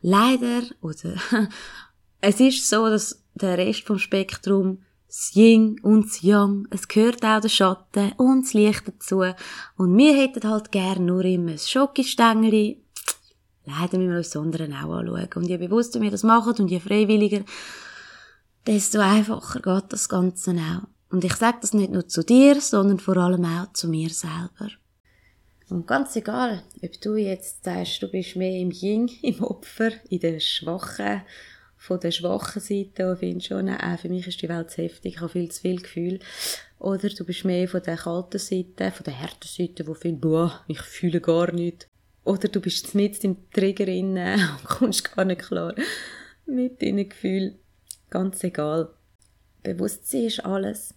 Leider, 0.00 0.62
oder, 0.80 1.14
es 2.20 2.40
ist 2.40 2.68
so, 2.68 2.88
dass 2.88 3.22
der 3.34 3.56
Rest 3.56 3.82
vom 3.82 3.98
Spektrum 3.98 4.82
das 5.06 5.30
Yin 5.36 5.78
und 5.82 6.06
das 6.06 6.22
Yang, 6.22 6.66
es 6.70 6.88
gehört 6.88 7.24
auch 7.24 7.40
der 7.40 7.48
Schatten 7.48 8.12
und 8.16 8.46
das 8.46 8.54
Licht 8.54 8.88
dazu. 8.88 9.22
Und 9.76 9.96
wir 9.96 10.16
hätten 10.16 10.48
halt 10.48 10.72
gern 10.72 11.04
nur 11.04 11.24
immer 11.24 11.52
ein 11.52 11.58
Schokostängeli, 11.58 12.83
Leider 13.66 13.98
müssen 13.98 14.10
wir 14.10 14.18
uns 14.18 14.30
Sondern 14.30 14.72
auch 14.72 14.92
anschauen. 14.92 15.28
Und 15.34 15.48
je 15.48 15.56
bewusster 15.56 16.00
wir 16.00 16.10
das 16.10 16.22
machen 16.22 16.54
und 16.58 16.70
je 16.70 16.80
freiwilliger, 16.80 17.44
desto 18.66 19.00
einfacher 19.00 19.60
geht 19.60 19.92
das 19.92 20.08
Ganze 20.08 20.52
auch. 20.52 20.88
Und 21.10 21.24
ich 21.24 21.34
sage 21.34 21.58
das 21.60 21.74
nicht 21.74 21.92
nur 21.92 22.08
zu 22.08 22.22
dir, 22.22 22.60
sondern 22.60 22.98
vor 22.98 23.16
allem 23.16 23.44
auch 23.44 23.72
zu 23.72 23.88
mir 23.88 24.10
selber. 24.10 24.70
Und 25.68 25.86
ganz 25.86 26.14
egal, 26.16 26.62
ob 26.82 27.00
du 27.00 27.16
jetzt 27.16 27.64
sagst, 27.64 28.02
du 28.02 28.08
bist 28.08 28.36
mehr 28.36 28.58
im 28.58 28.70
Yin, 28.70 29.08
im 29.22 29.42
Opfer, 29.42 29.92
in 30.10 30.20
der 30.20 30.40
schwachen, 30.40 31.22
von 31.76 32.00
der 32.00 32.10
schwachen 32.10 32.60
Seite 32.60 33.10
und 33.10 33.18
findest 33.18 33.48
schon, 33.48 33.68
äh, 33.68 33.98
für 33.98 34.08
mich 34.08 34.26
ist 34.26 34.40
die 34.40 34.48
Welt 34.48 34.70
zu 34.70 34.82
heftig, 34.82 35.14
ich 35.14 35.20
habe 35.20 35.30
viel 35.30 35.50
zu 35.50 35.60
viel 35.60 35.80
Gefühl. 35.80 36.18
Oder 36.78 37.08
du 37.08 37.24
bist 37.24 37.44
mehr 37.44 37.68
von 37.68 37.82
der 37.82 37.96
kalten 37.96 38.38
Seite, 38.38 38.90
von 38.90 39.04
der 39.04 39.20
harten 39.20 39.48
Seite, 39.48 39.86
wo 39.86 39.94
viel, 39.94 40.16
boah, 40.16 40.64
ich 40.66 40.80
fühle 40.80 41.20
gar 41.20 41.52
nichts. 41.52 41.86
Oder 42.24 42.48
du 42.48 42.60
bist 42.60 42.94
mit 42.94 43.22
im 43.22 43.50
Trigger 43.50 43.86
und 43.86 44.64
kommst 44.64 45.14
gar 45.14 45.24
nicht 45.24 45.42
klar 45.42 45.74
mit 46.46 46.82
deinen 46.82 47.08
Gefühlen. 47.08 47.58
Ganz 48.10 48.42
egal. 48.44 48.90
Bewusstsein 49.62 50.24
ist 50.24 50.44
alles. 50.44 50.94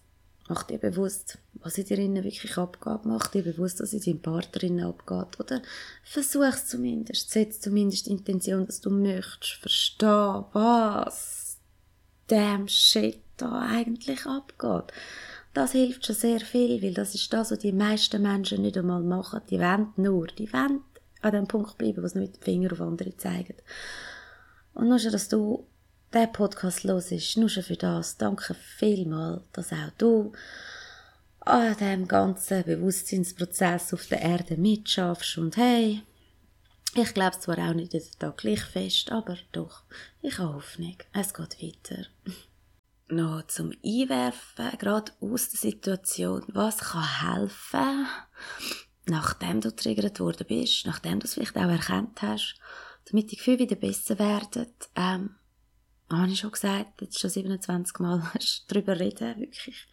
Mach 0.48 0.62
dir 0.62 0.78
bewusst, 0.78 1.38
was 1.54 1.76
in 1.76 1.84
dir 1.84 1.98
innen 1.98 2.24
wirklich 2.24 2.56
abgeht. 2.56 3.04
Mach 3.04 3.26
dir 3.26 3.42
bewusst, 3.42 3.80
was 3.80 3.92
in 3.92 4.00
deinem 4.00 4.22
Partner 4.22 4.88
abgeht. 4.88 5.38
Oder 5.38 5.62
versuch 6.02 6.44
es 6.44 6.66
zumindest. 6.66 7.30
Setz 7.30 7.60
zumindest 7.60 8.06
die 8.06 8.12
Intention, 8.12 8.64
dass 8.64 8.80
du 8.80 8.88
möchtest 8.88 9.54
verstehen, 9.60 10.44
was 10.52 11.58
damn 12.28 12.66
shit 12.68 13.20
da 13.36 13.60
eigentlich 13.60 14.24
abgeht. 14.24 14.92
Das 15.52 15.72
hilft 15.72 16.06
schon 16.06 16.14
sehr 16.14 16.40
viel, 16.40 16.82
weil 16.82 16.94
das 16.94 17.14
ist 17.14 17.32
das, 17.32 17.50
was 17.50 17.58
die 17.58 17.72
meisten 17.72 18.22
Menschen 18.22 18.62
nicht 18.62 18.78
einmal 18.78 19.02
machen. 19.02 19.40
Die 19.50 19.58
wollen 19.58 19.88
nur, 19.96 20.28
die 20.28 20.52
wollen 20.52 20.80
an 21.22 21.32
dem 21.32 21.46
Punkt 21.46 21.78
bleiben, 21.78 22.02
wo 22.02 22.06
sie 22.06 22.18
nicht 22.18 22.32
mit 22.34 22.40
dem 22.40 22.44
Finger 22.44 22.72
auf 22.72 22.80
andere 22.80 23.16
zeigen. 23.16 23.56
Und 24.74 24.88
nur 24.88 24.98
schon, 24.98 25.12
dass 25.12 25.28
du 25.28 25.66
diesen 26.12 26.32
Podcast 26.32 26.84
hörst, 26.84 27.36
nur 27.36 27.48
schon 27.48 27.62
für 27.62 27.76
das, 27.76 28.16
danke 28.16 28.54
vielmals, 28.54 29.42
dass 29.52 29.72
auch 29.72 29.90
du 29.98 30.32
an 31.40 31.76
diesem 31.76 32.06
ganzen 32.06 32.64
Bewusstseinsprozess 32.64 33.94
auf 33.94 34.06
der 34.06 34.20
Erde 34.20 34.56
mitschaffst 34.56 35.38
und 35.38 35.56
hey, 35.56 36.02
ich 36.94 37.14
glaube 37.14 37.38
zwar 37.38 37.58
auch 37.58 37.74
nicht 37.74 37.92
jeden 37.92 38.18
Tag 38.18 38.38
gleich 38.38 38.60
fest, 38.60 39.12
aber 39.12 39.36
doch, 39.52 39.82
ich 40.22 40.38
habe 40.38 40.54
Hoffnung, 40.54 40.96
es 41.12 41.34
geht 41.34 41.62
weiter. 41.62 42.06
Noch 43.10 43.46
zum 43.46 43.72
Einwerfen, 43.84 44.78
gerade 44.78 45.12
aus 45.20 45.48
der 45.50 45.60
Situation, 45.60 46.44
was 46.48 46.78
kann 46.78 47.36
helfen? 47.36 48.06
Nachdem 49.08 49.60
du 49.60 49.74
triggert 49.74 50.20
worden 50.20 50.46
bist, 50.46 50.86
nachdem 50.86 51.20
du 51.20 51.26
es 51.26 51.34
vielleicht 51.34 51.56
auch 51.56 51.68
erkannt 51.68 52.22
hast, 52.22 52.56
damit 53.06 53.30
die 53.30 53.36
Gefühle 53.36 53.60
wieder 53.60 53.76
besser 53.76 54.18
werden, 54.18 54.66
ähm, 54.94 55.36
habe 56.10 56.30
ich 56.30 56.40
schon 56.40 56.52
gesagt, 56.52 57.00
jetzt 57.00 57.18
schon 57.18 57.30
27 57.30 57.98
Mal 57.98 58.22
darüber 58.68 58.98
reden, 58.98 59.40
wirklich. 59.40 59.86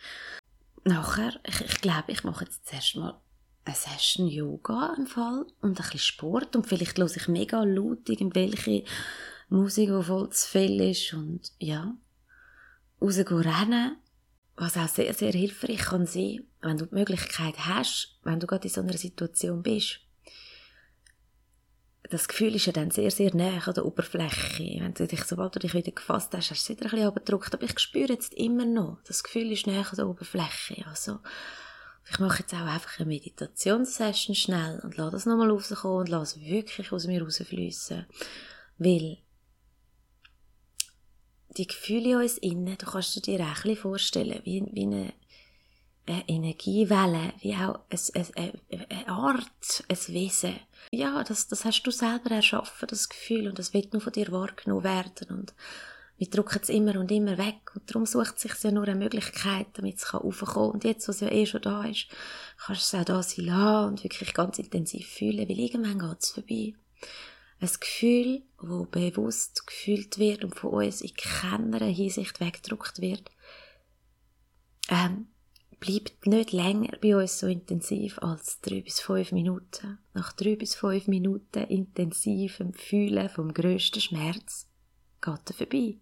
Nachher, 0.84 1.40
ich, 1.44 1.62
ich 1.62 1.82
glaube, 1.82 2.12
ich 2.12 2.24
mache 2.24 2.46
jetzt 2.46 2.68
zuerst 2.68 2.96
mal 2.96 3.20
eine 3.66 3.76
Session 3.76 4.28
Yoga 4.28 4.94
im 4.98 5.08
Fall 5.08 5.46
und 5.62 5.72
ein 5.72 5.76
bisschen 5.76 6.00
Sport 6.00 6.56
und 6.56 6.68
vielleicht 6.68 6.98
höre 6.98 7.16
ich 7.16 7.28
mega 7.28 7.64
laut 7.64 8.08
irgendwelche 8.08 8.84
Musik, 9.50 9.90
die 9.90 10.04
voll 10.04 10.30
zu 10.30 10.48
viel 10.48 10.82
ist 10.82 11.14
und 11.14 11.52
ja, 11.60 11.96
rausgehen 13.02 13.42
rennen 13.42 13.98
was 14.58 14.78
auch 14.78 14.88
sehr, 14.88 15.14
sehr 15.14 15.32
hilfreich 15.32 15.80
kann 15.80 16.06
sein, 16.06 16.46
wenn 16.62 16.78
du 16.78 16.86
die 16.86 16.96
Möglichkeit 16.96 17.56
hast, 17.60 18.18
wenn 18.24 18.40
du 18.40 18.48
gerade 18.48 18.68
in 18.68 18.74
so 18.74 18.82
einer 18.82 18.98
Situation 18.98 19.62
bist. 19.62 20.00
Das 22.10 22.28
Gefühl 22.28 22.56
ist 22.56 22.68
ja 22.68 22.72
dann 22.72 22.92
sehr, 22.92 23.10
sehr 23.10 23.36
nah 23.36 23.58
an 23.66 23.74
der 23.74 23.86
Oberfläche. 23.86 24.78
Wenn 24.80 24.94
du 24.94 25.08
dich, 25.08 25.24
sobald 25.24 25.56
du 25.56 25.60
dich 25.60 25.74
wieder 25.74 25.92
gefasst 25.92 26.34
hast, 26.34 26.52
hast 26.52 26.70
du 26.70 26.74
es 26.74 26.78
wieder 26.78 26.86
ein 26.86 26.92
bisschen 26.92 27.08
abgedrückt. 27.08 27.54
Aber 27.54 27.64
ich 27.64 27.80
spüre 27.80 28.14
jetzt 28.14 28.34
immer 28.36 28.66
noch, 28.66 29.00
das 29.08 29.24
Gefühl 29.24 29.52
ist 29.52 29.66
näher 29.66 29.86
an 29.90 29.96
der 29.96 30.08
Oberfläche. 30.08 30.86
Also, 30.88 31.20
ich 32.10 32.20
mache 32.20 32.42
jetzt 32.42 32.54
auch 32.54 32.60
einfach 32.60 33.00
eine 33.00 33.08
Meditationssession 33.08 34.36
schnell 34.36 34.80
und 34.84 34.98
lasse 34.98 35.12
das 35.12 35.26
nochmal 35.26 35.50
rauskommen 35.50 36.02
und 36.02 36.10
lasse 36.10 36.40
wirklich 36.42 36.92
aus 36.92 37.08
mir 37.08 37.24
rausfließen. 37.24 38.06
Weil 38.78 39.18
die 41.58 41.68
Gefühle 41.68 42.12
in 42.12 42.16
uns 42.18 42.38
innen, 42.38 42.78
du 42.78 42.86
kannst 42.86 43.26
dir 43.26 43.40
auch 43.42 43.66
ein 43.66 43.76
vorstellen, 43.76 44.42
wie, 44.44 44.64
wie 44.72 44.84
eine, 44.84 45.14
eine 46.08 46.24
Energiewelle, 46.28 47.34
wie 47.40 47.56
auch 47.56 47.80
eine, 47.90 48.54
eine, 48.90 49.08
Art, 49.08 49.84
ein 49.88 50.14
Wesen. 50.14 50.56
Ja, 50.92 51.24
das, 51.24 51.48
das 51.48 51.66
hast 51.66 51.84
du 51.84 51.92
selber 51.92 52.32
erschaffen, 52.32 52.88
das 52.88 53.10
Gefühl, 53.10 53.48
und 53.48 53.60
das 53.60 53.74
wird 53.74 53.94
nur 53.94 54.02
von 54.02 54.14
dir 54.14 54.32
wahrgenommen 54.32 54.84
werden. 54.84 55.30
Und 55.30 55.54
wir 56.18 56.30
drücken 56.30 56.60
es 56.62 56.70
immer 56.70 57.00
und 57.00 57.12
immer 57.12 57.38
weg. 57.38 57.72
Und 57.74 57.90
darum 57.90 58.06
sucht 58.06 58.40
sich 58.40 58.54
ja 58.64 58.72
nur 58.72 58.84
eine 58.84 58.96
Möglichkeit, 58.96 59.68
damit 59.74 59.98
es 59.98 60.14
raufkommen 60.14 60.54
kann. 60.54 60.72
Und 60.72 60.84
jetzt, 60.84 61.08
wo 61.08 61.12
es 61.12 61.20
ja 61.20 61.30
eh 61.30 61.46
schon 61.46 61.62
da 61.62 61.84
ist, 61.84 62.08
kannst 62.58 62.94
du 62.94 62.98
es 62.98 63.02
auch 63.02 63.06
da 63.06 63.24
sein 63.24 63.46
lassen 63.46 63.88
und 63.90 64.04
wirklich 64.04 64.34
ganz 64.34 64.60
intensiv 64.60 65.08
fühlen, 65.08 65.50
weil 65.50 65.60
irgendwann 65.60 66.00
geht 66.00 66.22
es 66.22 66.30
vorbei 66.32 66.74
ein 67.60 67.70
Gefühl, 67.80 68.44
wo 68.60 68.86
bewusst 68.86 69.66
gefühlt 69.66 70.18
wird 70.18 70.44
und 70.44 70.56
von 70.56 70.72
uns 70.72 71.02
in 71.02 71.14
keiner 71.16 71.86
Hinsicht 71.86 72.40
weggedruckt 72.40 73.00
wird, 73.00 73.32
ähm, 74.90 75.28
bleibt 75.80 76.28
nicht 76.28 76.52
länger 76.52 76.98
bei 77.02 77.16
uns 77.16 77.40
so 77.40 77.48
intensiv 77.48 78.20
als 78.20 78.60
drei 78.62 78.82
bis 78.82 79.00
fünf 79.00 79.32
Minuten. 79.32 80.00
Nach 80.14 80.34
drei 80.34 80.56
bis 80.56 80.76
fünf 80.76 81.08
Minuten 81.08 81.64
intensivem 81.66 82.74
Fühlen 82.74 83.30
vom 83.30 83.54
grössten 83.54 84.02
Schmerz 84.02 84.68
geht 85.22 85.50
er 85.50 85.54
vorbei. 85.54 85.98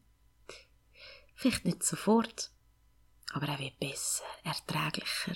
Vielleicht 1.35 1.65
nicht 1.65 1.83
sofort, 1.83 2.51
aber 3.33 3.47
er 3.47 3.59
wird 3.59 3.79
besser, 3.79 4.23
erträglicher. 4.43 5.35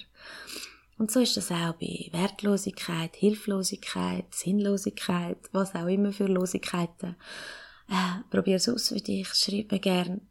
Und 0.98 1.12
so 1.12 1.20
ist 1.20 1.38
das 1.38 1.52
auch 1.52 1.74
bei 1.74 2.10
Wertlosigkeit, 2.12 3.16
Hilflosigkeit, 3.16 4.34
Sinnlosigkeit, 4.34 5.38
was 5.52 5.76
auch 5.76 5.86
immer 5.86 6.12
für 6.12 6.26
Losigkeiten. 6.26 7.16
Äh, 7.88 8.24
Probier 8.32 8.56
es 8.56 8.68
aus 8.68 8.90
für 8.90 9.00
dich, 9.00 9.28
schreibe 9.34 9.80
gern 9.80 10.22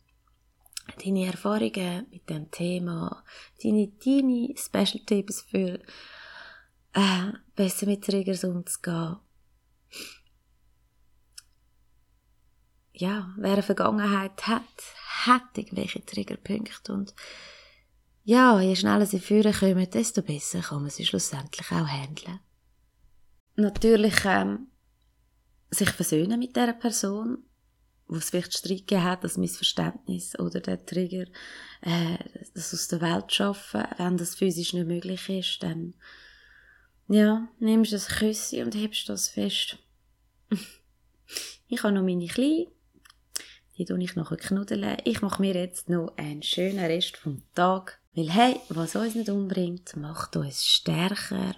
deine 1.05 1.27
Erfahrungen 1.27 2.07
mit 2.11 2.29
dem 2.29 2.51
Thema, 2.51 3.25
deine, 3.63 3.89
deine 4.05 4.55
Special 4.57 5.05
Tipps 5.05 5.43
für 5.43 5.81
äh, 6.95 7.33
besser 7.55 7.87
mit 7.87 8.05
Triggers 8.05 8.45
umzugehen. 8.45 9.17
Ja, 12.93 13.35
wer 13.37 13.53
eine 13.53 13.63
Vergangenheit 13.63 14.47
hat, 14.47 14.63
hat 15.27 15.57
irgendwelche 15.57 16.05
Triggerpunkte 16.05 16.93
und 16.93 17.15
ja, 18.29 18.61
je 18.61 18.75
schneller 18.75 19.07
sie 19.07 19.21
führen 19.21 19.53
kommen, 19.53 19.89
desto 19.89 20.21
besser 20.21 20.61
kann 20.61 20.83
man 20.83 20.91
sie 20.91 21.07
schlussendlich 21.07 21.71
auch 21.71 21.87
handeln. 21.87 22.41
Natürlich 23.55 24.25
ähm, 24.25 24.67
sich 25.71 25.91
versöhnen 25.91 26.41
mit 26.41 26.57
der 26.57 26.73
Person, 26.73 27.45
wo 28.09 28.17
es 28.17 28.31
vielleicht 28.31 28.53
Streit 28.53 28.79
gegeben 28.79 29.05
hat, 29.05 29.23
das 29.23 29.37
Missverständnis 29.37 30.37
oder 30.41 30.59
der 30.59 30.85
Trigger, 30.85 31.27
äh, 31.83 32.19
das 32.53 32.75
aus 32.75 32.89
der 32.89 33.01
Welt 33.01 33.33
schaffen, 33.33 33.85
wenn 33.97 34.17
das 34.17 34.35
physisch 34.35 34.73
nicht 34.73 34.89
möglich 34.89 35.29
ist, 35.29 35.63
dann 35.63 35.95
ja, 37.07 37.47
nimmst 37.61 37.93
du 37.93 37.97
das 37.97 38.09
Küssi 38.09 38.61
und 38.61 38.75
hebst 38.75 39.09
das 39.09 39.29
fest. 39.29 39.79
ich 41.69 41.81
habe 41.85 41.95
noch 41.95 42.03
meine 42.03 42.27
Kleine, 42.27 42.67
die 43.79 43.85
tue 43.85 44.03
ich 44.03 44.17
nachher 44.17 44.37
knuddeln. 44.37 44.97
Ich 45.05 45.23
mache 45.23 45.41
mir 45.41 45.55
jetzt 45.55 45.89
noch 45.89 46.17
einen 46.17 46.43
schönen 46.43 46.81
Rest 46.81 47.17
vom 47.19 47.43
Tag 47.55 48.01
weil 48.17 48.31
hey, 48.31 48.61
was 48.71 48.97
uns 48.97 49.15
nicht 49.15 49.29
umbringt, 49.29 49.95
macht 49.97 50.37
uns 50.37 50.65
stärker. 50.65 51.55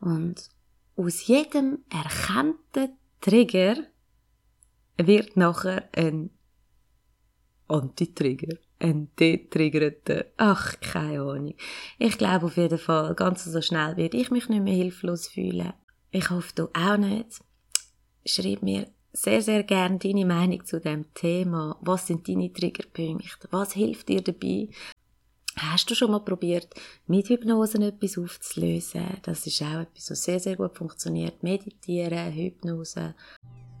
Und 0.00 0.48
aus 0.96 1.26
jedem 1.26 1.84
erkannten 1.90 2.96
Trigger 3.20 3.76
wird 4.96 5.36
nachher 5.36 5.88
ein 5.94 6.30
Anti-Trigger. 7.68 8.56
Ein 8.82 9.10
detriggerter, 9.18 10.24
ach, 10.38 10.80
keine 10.80 11.20
Ahnung. 11.20 11.54
Ich 11.98 12.16
glaube 12.16 12.46
auf 12.46 12.56
jeden 12.56 12.78
Fall, 12.78 13.14
ganz 13.14 13.44
so 13.44 13.60
schnell 13.60 13.98
werde 13.98 14.16
ich 14.16 14.30
mich 14.30 14.48
nicht 14.48 14.62
mehr 14.62 14.74
hilflos 14.74 15.28
fühlen. 15.28 15.74
Ich 16.10 16.30
hoffe, 16.30 16.52
du 16.54 16.68
auch 16.72 16.96
nicht. 16.96 17.40
Schreib 18.24 18.62
mir 18.62 18.88
sehr, 19.12 19.42
sehr 19.42 19.64
gerne 19.64 19.98
deine 19.98 20.24
Meinung 20.24 20.64
zu 20.64 20.80
dem 20.80 21.12
Thema. 21.12 21.76
Was 21.82 22.06
sind 22.06 22.26
deine 22.26 22.50
Triggerpunkte? 22.50 23.48
Was 23.50 23.74
hilft 23.74 24.08
dir 24.08 24.22
dabei? 24.22 24.68
Hast 25.62 25.90
du 25.90 25.94
schon 25.94 26.10
mal 26.10 26.20
probiert, 26.20 26.68
mit 27.06 27.28
Hypnose 27.28 27.76
etwas 27.84 28.16
aufzulösen? 28.16 29.04
Das 29.22 29.46
ist 29.46 29.60
auch 29.60 29.80
etwas, 29.80 30.10
was 30.10 30.24
sehr, 30.24 30.40
sehr 30.40 30.56
gut 30.56 30.74
funktioniert. 30.74 31.42
Meditieren, 31.42 32.32
Hypnose. 32.32 33.14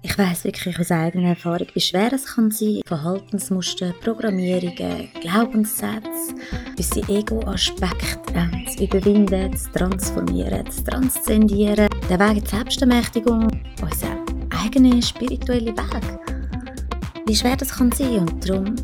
Ich 0.02 0.16
weiß 0.16 0.44
wirklich 0.44 0.78
aus 0.78 0.90
eigener 0.90 1.30
Erfahrung, 1.30 1.68
wie 1.72 1.80
schwer 1.80 2.12
es 2.12 2.26
kann 2.26 2.50
sein, 2.50 2.82
Verhaltensmuster, 2.84 3.94
Programmierungen, 4.02 5.08
Glaubenssätze, 5.22 6.34
unsere 6.76 7.08
Ego-Aspekte 7.18 8.34
ähm, 8.34 8.66
zu 8.68 8.84
überwinden, 8.84 9.56
zu 9.56 9.72
transformieren, 9.72 10.70
zu 10.70 10.84
transzendieren. 10.84 11.88
Der 12.10 12.18
Weg 12.18 12.44
die 12.44 12.50
Selbstermächtigung, 12.50 13.48
unser 13.80 14.24
eigener 14.50 15.00
spiritueller 15.00 15.76
Weg. 15.76 16.20
Wie 17.26 17.36
schwer 17.36 17.56
das 17.56 17.70
kann 17.70 17.92
sein 17.92 18.20
und 18.20 18.48
darum 18.48 18.76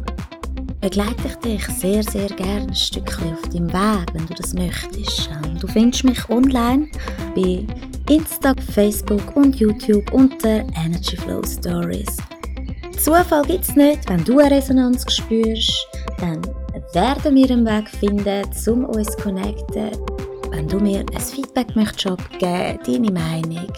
begleite 0.81 1.27
ich 1.27 1.37
dich 1.37 1.67
sehr, 1.67 2.03
sehr 2.03 2.29
gerne 2.29 2.69
ein 2.69 2.75
Stückchen 2.75 3.33
auf 3.33 3.43
deinem 3.43 3.73
Weg, 3.73 4.07
wenn 4.13 4.27
du 4.27 4.35
das 4.35 4.55
möchtest. 4.55 5.31
Du 5.61 5.67
findest 5.67 6.05
mich 6.05 6.29
online 6.29 6.89
bei 7.35 7.67
Insta, 8.09 8.55
Facebook 8.73 9.37
und 9.37 9.57
YouTube 9.57 10.13
unter 10.13 10.65
Energy 10.85 11.17
Flow 11.17 11.43
Stories. 11.45 12.17
Zufall 12.99 13.43
gibt 13.43 13.65
es 13.65 13.77
nicht, 13.77 14.09
wenn 14.09 14.25
du 14.25 14.39
eine 14.39 14.57
Resonanz 14.57 15.05
spürst, 15.13 15.87
dann 16.19 16.41
werden 16.93 17.35
wir 17.35 17.51
einen 17.51 17.67
Weg 17.67 17.89
finden, 17.89 18.43
um 18.69 18.85
uns 18.87 19.09
zu 19.13 19.23
connecten. 19.23 19.91
Wenn 20.51 20.69
du 20.69 20.79
mir 20.79 21.01
ein 21.01 21.21
Feedback 21.21 21.75
möchtest 21.77 22.07
abgeben, 22.07 22.79
deine 22.87 23.13
Meinung, 23.13 23.73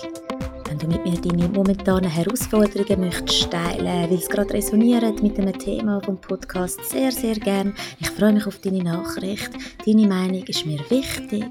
wenn 0.81 0.91
du 0.91 0.97
mit 0.97 1.05
mir 1.05 1.21
deine 1.21 1.49
momentanen 1.49 2.11
Herausforderungen 2.11 3.01
möchtest 3.01 3.51
teilen, 3.51 4.11
weil 4.11 4.19
es 4.19 4.29
gerade 4.29 4.53
resoniert 4.55 5.23
mit 5.23 5.37
dem 5.37 5.53
Thema 5.59 6.01
vom 6.01 6.21
Podcast, 6.21 6.79
sehr, 6.85 7.11
sehr 7.11 7.35
gern. 7.35 7.75
Ich 7.99 8.11
freue 8.11 8.33
mich 8.33 8.47
auf 8.47 8.59
deine 8.59 8.85
Nachricht. 8.85 9.51
Deine 9.85 10.07
Meinung 10.07 10.45
ist 10.45 10.67
mir 10.67 10.79
wichtig. 10.91 11.45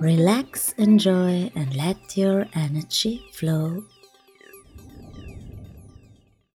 Relax, 0.00 0.72
enjoy 0.78 1.50
and 1.54 1.74
let 1.74 1.96
your 2.16 2.46
energy 2.54 3.20
flow. 3.32 3.82